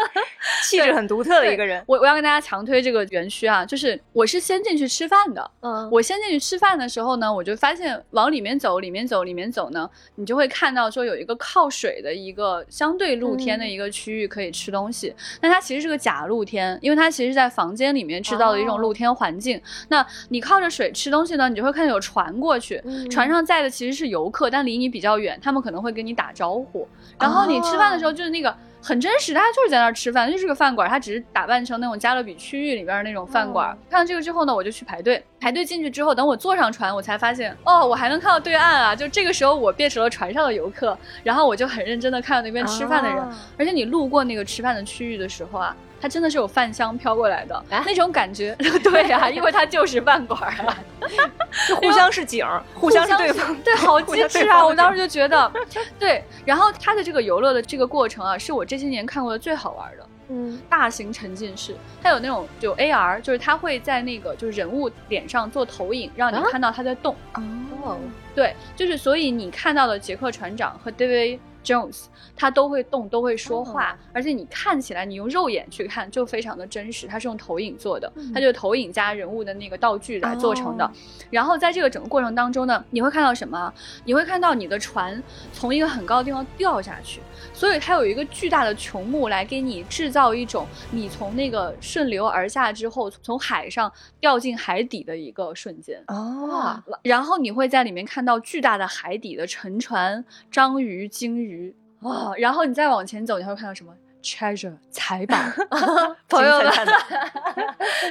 [0.68, 1.82] 气质很独特的一个人。
[1.88, 4.57] 我我要跟大家强推这个园区啊，就是我是先。
[4.58, 15.14] 先进去吃饭的，嗯，我先进去吃饭的时候呢，我就发现往里面走，里面走，里面走呢，你就会看到说有一个靠水的一个相对露天的一个区域可以吃东西。
[15.42, 19.62] 那它其实是个假露天，因为它其实是在房间里面制造的一种露天环境。
[19.90, 22.82] 那你靠着水吃东西呢，你就会看到有船过去，
[23.12, 26.88] 船上载的其实是游客，但离你比较远，他们可能会跟你打招呼。
[27.20, 28.56] 然后你吃饭的时候就是那个。
[28.82, 33.78] 很真实，大家就是在那儿吃饭，就是个饭馆，它只是打扮成那种加勒比区域里边那种饭馆。
[33.90, 35.22] 看到这个之后呢，我就去排队。
[35.40, 38.96] 排队进去之后，等我坐上船，我才发现，哦，我还能看到对岸啊！
[38.96, 43.24] 就这个时候，我变成了船上的游客，然后我就很认真的看到那边吃饭的人，
[43.58, 48.56] 而且你路过那个吃饭的区域的时候啊，它真的是有饭香飘过来的那种感觉。
[48.84, 50.78] 对呀，因为它就是饭馆啊，
[51.82, 52.46] 互相是景，
[52.76, 54.66] 互相是对方，对，好机智啊！
[54.66, 55.52] 我当时就觉得，
[56.00, 60.06] 对，然后它的这个游乐的这个过程啊，是我这些年看过的最好玩的。
[60.30, 61.74] 嗯，大型沉浸式，
[62.04, 67.16] 它有那种就 AR，就是它会在那个就是人物脸上做投影，让你看到它在动。
[67.34, 67.98] 哦，
[68.36, 71.40] 对，就是所以你看到的杰克船长和 David。
[71.68, 77.06] Jones，他都会动，都会说话，而且你看起来，你用肉眼去看就非常的真实。
[77.08, 80.90] 它是用投影做的，它就是投影加人物的那个道具来做成的。
[81.30, 83.74] 然后在这个整个过程当中呢，你会看到什么？
[84.06, 87.20] 你会看到你的船从一个很高的地方掉下去，
[87.54, 93.92] 所以它有一个巨大的穹幕来给你制造一种你从那个顺流而下之后，从海上
[94.22, 96.02] 掉进海底的一个瞬间。
[96.08, 101.57] 哦，然后你会在里面看到巨大的海底的沉船、章鱼、鲸鱼。
[102.02, 103.94] 哇， 然后你再往前走，你会看到什么
[104.24, 105.36] ？treasure 财宝，
[106.28, 106.72] 朋友们，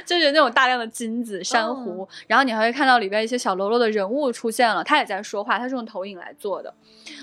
[0.05, 2.07] 就是那种大量的金子、珊瑚。
[2.25, 6.73] 然后你还会看到里边一些小喽啰的人物出现了，他也在说话，他是用投影来做的，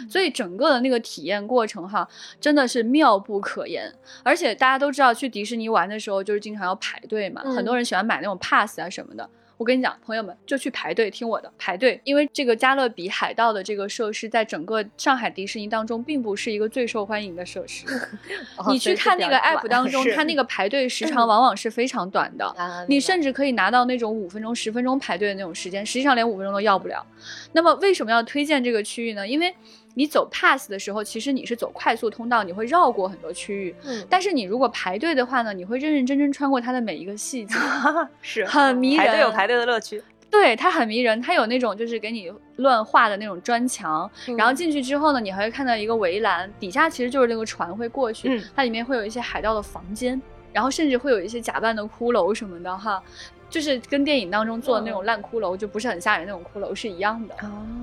[0.08, 2.06] 所以整个的那个体验过程哈，
[2.40, 3.92] 真的是妙不可言。
[4.22, 9.28] 而且大家都知道，去迪士尼玩的时候就是经常要排队嘛，很多人喜欢买那种 pass 啊什么的。
[9.56, 17.86] 我跟你讲，朋友们就去排队听我的排队，因为这个加勒比海盗的这个设施在整个上海迪士尼当中并不是一个最受欢迎的设施。
[18.68, 22.54] 你去看那个 app 当 中，它那个排队时长往往是非常短的，
[22.88, 27.04] 你甚至可以拿到那种五分钟、十分钟排队的那种时间，实际上连五分钟都要不了。
[27.52, 29.26] 那么为什么要推荐这个区域呢？
[29.26, 29.54] 因为
[29.94, 33.74] 你走 pass 的时候，其实你是走快速通道，你会绕过很多区域。
[33.84, 34.04] 嗯。
[34.10, 37.54] 但是你如果排队的话呢，你会认认真真穿过它的每一个细节，
[38.20, 38.98] 是很迷人。
[39.06, 40.02] 排队有排队的乐趣。
[40.30, 41.22] 对，它很迷人。
[41.22, 48.28] 它有那种就是给你乱画的那种砖墙，然后进去之后呢，你还会看到一个围栏，底下其实就是那个船会过去。
[48.28, 48.44] 嗯。
[48.56, 50.20] 它里面会有一些海盗的房间，
[50.52, 53.00] 然后甚至会有一些假扮的骷髅什么的哈。
[53.48, 57.34] 就是跟电影当中做的那种烂骷髅，就不是很吓人那种骷髅是一样的。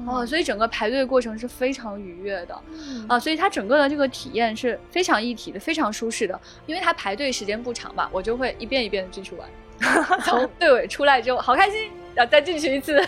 [0.07, 2.61] 哦，所以整个排队过程是非常愉悦的。
[3.07, 9.47] 啊，所以它整个的这个体验是非常一体的，非常舒适的，因为它排队时间不长嘛，我就会一遍一遍的进去玩，
[10.25, 13.01] 从队尾出来之后好开心，然后再进去一次。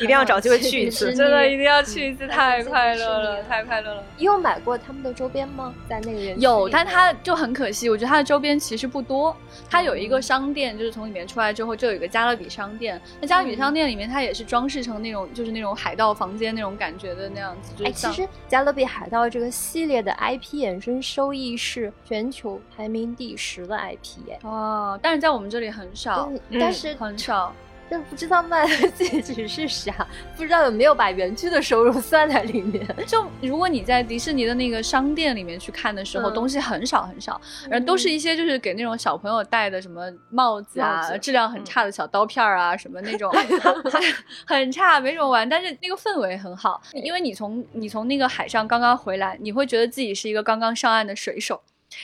[0.00, 4.02] 一定要找机会去一次， 真的一定要去一次，太快乐了，太快乐了。
[4.16, 5.74] 你有买过他们的周边吗？
[5.88, 9.36] 在那个园有，但它就很可惜，我觉得它的周边其实不多。
[9.68, 13.00] 它有一个商店，就是从里面出来之后就有一个加勒比商店。
[13.20, 17.84] 那加勒比商店里面，它也是装饰成那种就是那种海盗房间那种感觉的那样子。
[17.84, 24.38] 哎，其实加勒比海盗这个系列的 IP 衍生收益是全球排名第十的 IP 哎。
[24.42, 27.52] 哦，但是在我们这里很少，但是很少。
[27.90, 32.86] 但不知道卖的 戒指是啥，不知道有没有把园区的收入算在里面。
[33.06, 43.30] 就如果你在迪士尼的那个商店里面去看的时候，东西很少很少，然后都是一些就是给那种小朋友戴的什么帽子啊，质量很差的小刀片啊，什么那种
[44.46, 45.48] 很差，没什么玩。
[45.48, 51.60] 但是那个氛围很好，因为你从你从那个海上刚刚回来，你会觉得自己是一个刚刚上岸的水手。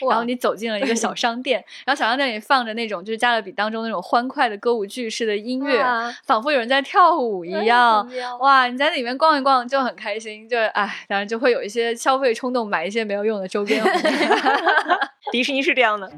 [0.08, 5.82] 然后你走进了一个小 商店，然后小商店里放着那种就是加勒比当中那种欢快的歌舞剧式的音乐，
[6.24, 8.08] 仿佛有人在跳舞一样。
[8.40, 13.82] 哇，你在里面逛一逛就很开心，就哎，当然就会有一些消费冲动，买一些没有用的周边。
[15.32, 16.10] 迪士尼是这样的。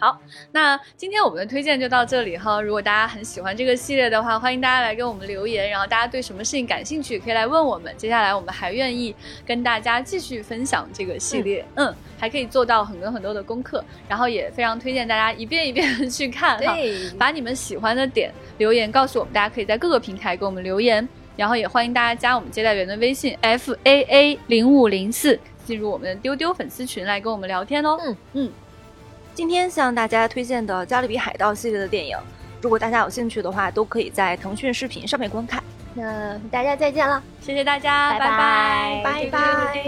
[0.00, 0.18] 好，
[0.52, 2.58] 那今天我们的推荐就到这里哈。
[2.58, 5.68] 如果大家很喜欢这个系列的话，欢迎大家来给我们留言。
[5.68, 7.94] 然后大家对什么事情感兴趣，可以来问我们。
[7.98, 9.14] 接下来我们还愿意
[9.46, 13.84] 跟大家继续分享这个系列，嗯，还可以做到很多很多的功课。
[14.08, 16.74] 然后也非常推荐大家一遍一遍的去看哈，
[17.18, 19.34] 把你们喜欢的点留言告诉我们。
[19.34, 27.98] 大家可以在各个平台给我们留言，然后也欢迎大家加我们接待员的微信 f a a 零五零四，进入我们的丢丢粉丝群来跟我们聊天哦。
[28.02, 28.52] 嗯嗯。
[29.40, 32.14] 今天向大家推荐的《加勒比海盗》系列的电影，
[32.60, 35.64] 如果大家有兴趣的话，都可以在腾讯视频上面观看。
[35.94, 39.84] 那大家再见了，谢谢大家，拜拜，拜拜。